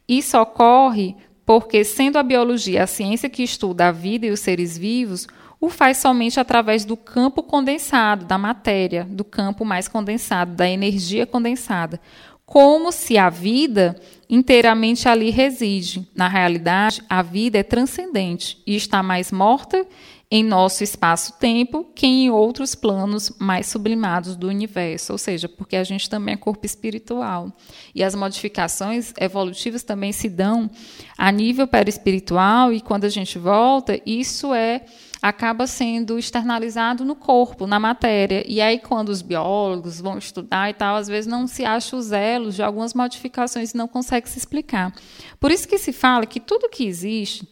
[0.07, 4.77] Isso ocorre porque, sendo a biologia a ciência que estuda a vida e os seres
[4.77, 5.27] vivos,
[5.59, 11.25] o faz somente através do campo condensado, da matéria, do campo mais condensado, da energia
[11.25, 11.99] condensada,
[12.45, 13.99] como se a vida
[14.29, 16.07] inteiramente ali reside.
[16.15, 19.85] Na realidade, a vida é transcendente e está mais morta
[20.29, 25.83] em nosso espaço-tempo que em outros planos mais sublimados do universo, ou seja, porque a
[25.83, 27.51] gente também é corpo espiritual.
[27.93, 30.69] E as modificações evolutivas também se dão
[31.17, 34.81] a nível perispiritual e quando a gente volta, isso é
[35.27, 38.43] acaba sendo externalizado no corpo, na matéria.
[38.47, 42.11] E aí, quando os biólogos vão estudar e tal, às vezes não se acha os
[42.11, 44.93] elos de algumas modificações e não consegue se explicar.
[45.39, 47.49] Por isso que se fala que tudo que existe,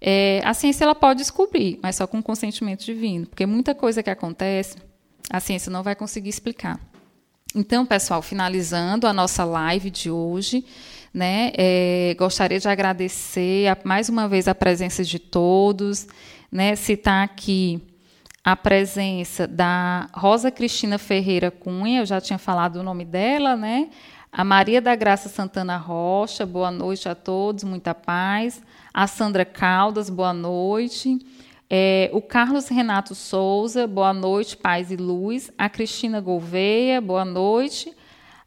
[0.00, 4.10] é, a ciência ela pode descobrir, mas só com consentimento divino, porque muita coisa que
[4.10, 4.76] acontece,
[5.28, 6.78] a ciência não vai conseguir explicar.
[7.56, 10.64] Então, pessoal, finalizando a nossa live de hoje,
[11.16, 16.06] né, é, gostaria de agradecer a, mais uma vez a presença de todos
[16.52, 17.80] né, citar aqui
[18.44, 23.88] a presença da Rosa Cristina Ferreira Cunha, eu já tinha falado o nome dela, né?
[24.30, 28.62] A Maria da Graça Santana Rocha, boa noite a todos, muita paz.
[28.94, 31.18] A Sandra Caldas, boa noite.
[31.68, 35.50] É, o Carlos Renato Souza, boa noite, paz e luz.
[35.56, 37.92] A Cristina Gouveia, boa noite.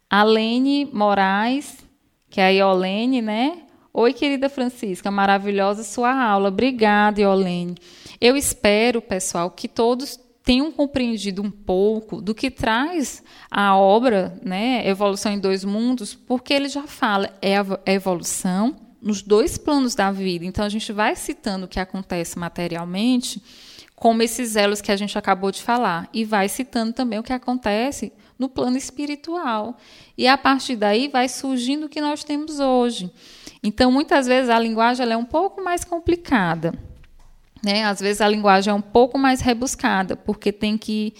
[0.08, 1.84] A Lene Moraes,
[2.30, 3.58] que é a Iolene, né?
[3.92, 6.48] Oi, querida Francisca, maravilhosa sua aula.
[6.48, 7.74] Obrigada, Iolene.
[8.20, 14.86] Eu espero, pessoal, que todos tenham compreendido um pouco do que traz a obra, né,
[14.88, 20.10] Evolução em Dois Mundos, porque ele já fala é a evolução nos dois planos da
[20.12, 20.44] vida.
[20.44, 23.42] Então a gente vai citando o que acontece materialmente,
[23.96, 27.32] como esses elos que a gente acabou de falar, e vai citando também o que
[27.32, 29.76] acontece no plano espiritual.
[30.16, 33.12] E a partir daí vai surgindo o que nós temos hoje.
[33.62, 36.72] Então, muitas vezes a linguagem é um pouco mais complicada.
[37.62, 37.84] Né?
[37.84, 41.12] Às vezes a linguagem é um pouco mais rebuscada, porque tem que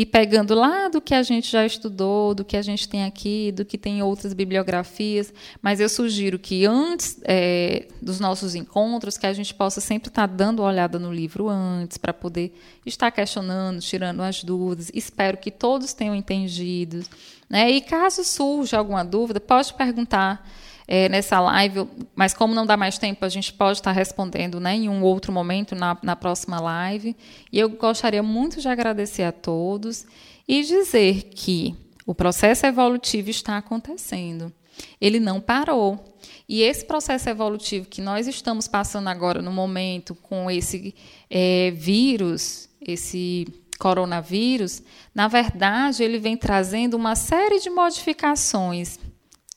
[0.00, 3.52] ir pegando lá do que a gente já estudou, do que a gente tem aqui,
[3.52, 5.30] do que tem em outras bibliografias.
[5.60, 10.26] Mas eu sugiro que antes é, dos nossos encontros, que a gente possa sempre estar
[10.26, 12.50] dando uma olhada no livro antes, para poder
[12.86, 14.90] estar questionando, tirando as dúvidas.
[14.94, 17.04] Espero que todos tenham entendido.
[17.46, 17.70] Né?
[17.70, 20.48] E caso surja alguma dúvida, pode perguntar
[20.92, 21.86] é, nessa live,
[22.16, 25.32] mas como não dá mais tempo, a gente pode estar respondendo né, em um outro
[25.32, 27.16] momento, na, na próxima live.
[27.52, 30.04] E eu gostaria muito de agradecer a todos
[30.48, 34.52] e dizer que o processo evolutivo está acontecendo.
[35.00, 36.18] Ele não parou.
[36.48, 40.92] E esse processo evolutivo que nós estamos passando agora no momento com esse
[41.30, 43.46] é, vírus, esse
[43.78, 44.82] coronavírus,
[45.14, 48.98] na verdade, ele vem trazendo uma série de modificações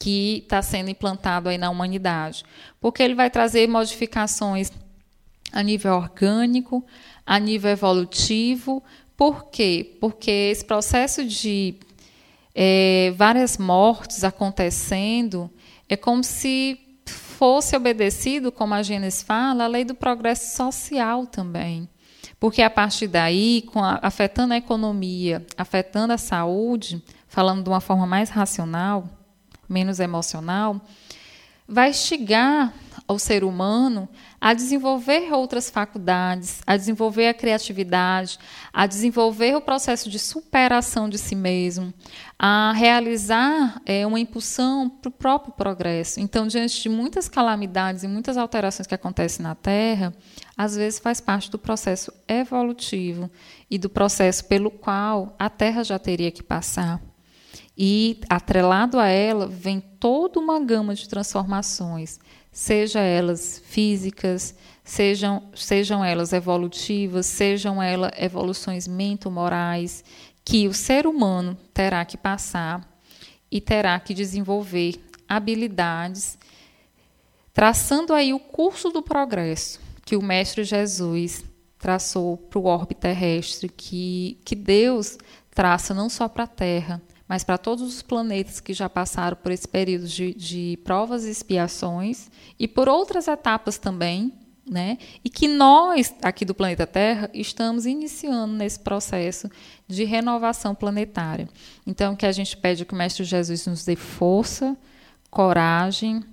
[0.04, 2.43] que está sendo implantado aí na humanidade,
[2.82, 4.70] porque ele vai trazer modificações
[5.49, 6.86] a nível orgânico,
[7.26, 8.84] a nível evolutivo.
[9.16, 9.95] Por quê?
[10.01, 11.76] Porque esse processo de
[12.54, 15.50] é, várias mortes acontecendo
[15.88, 21.88] é como se fosse obedecido, como a Gênesis fala, a lei do progresso social também.
[22.42, 28.05] Porque a partir daí, a, afetando a economia, afetando a saúde, falando de uma forma
[28.05, 29.08] mais racional,
[29.74, 30.79] menos emocional,
[31.67, 32.74] vai instigar
[33.08, 34.08] ao ser humano
[34.39, 38.39] a desenvolver outras faculdades, a desenvolver a criatividade,
[38.71, 41.93] a desenvolver o processo de superação de si mesmo,
[42.37, 46.20] a realizar é, uma impulsão para o próprio progresso.
[46.20, 50.13] Então, diante de muitas calamidades e muitas alterações que acontecem na Terra,
[50.55, 53.29] às vezes faz parte do processo evolutivo
[53.70, 57.13] e do processo pelo qual a Terra já teria que passar.
[57.78, 62.20] E atrelado a ela vem toda uma gama de transformações,
[62.51, 70.04] seja elas físicas, sejam, sejam elas evolutivas, sejam elas evoluções mentomorais,
[70.45, 72.87] que o ser humano terá que passar
[73.50, 76.37] e terá que desenvolver habilidades,
[77.54, 81.43] traçando aí o curso do progresso que o Mestre Jesus
[81.79, 85.17] traçou para o orbe terrestre, que, que Deus
[85.51, 87.01] traça não só para a Terra,
[87.34, 91.32] mas para todos os planetas que já passaram por esse período de, de provas e
[91.32, 92.30] expiações,
[92.60, 94.32] e por outras etapas também,
[94.70, 95.00] né?
[95.26, 99.50] E que nós, aqui do planeta Terra, estamos iniciando nesse processo
[99.88, 101.50] de renovação planetária.
[101.88, 104.78] Então, que a gente pede que o Mestre Jesus nos dê força,
[105.32, 106.24] coragem,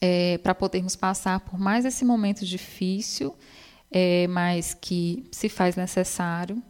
[0.00, 3.36] é, para podermos passar por mais esse momento difícil,
[3.90, 6.62] é, mas que se faz necessário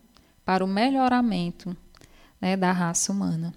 [0.44, 1.76] para o melhoramento
[2.40, 3.54] né, da raça humana.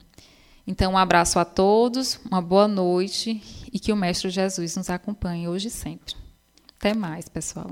[0.65, 3.41] Então, um abraço a todos, uma boa noite
[3.71, 6.15] e que o Mestre Jesus nos acompanhe hoje e sempre.
[6.79, 7.71] Até mais, pessoal.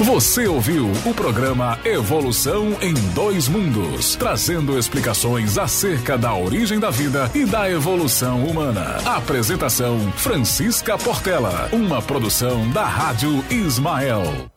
[0.00, 7.30] Você ouviu o programa Evolução em Dois Mundos, trazendo explicações acerca da origem da vida
[7.32, 8.96] e da evolução humana.
[9.04, 14.50] Apresentação Francisca Portela, uma produção da Rádio Ismael.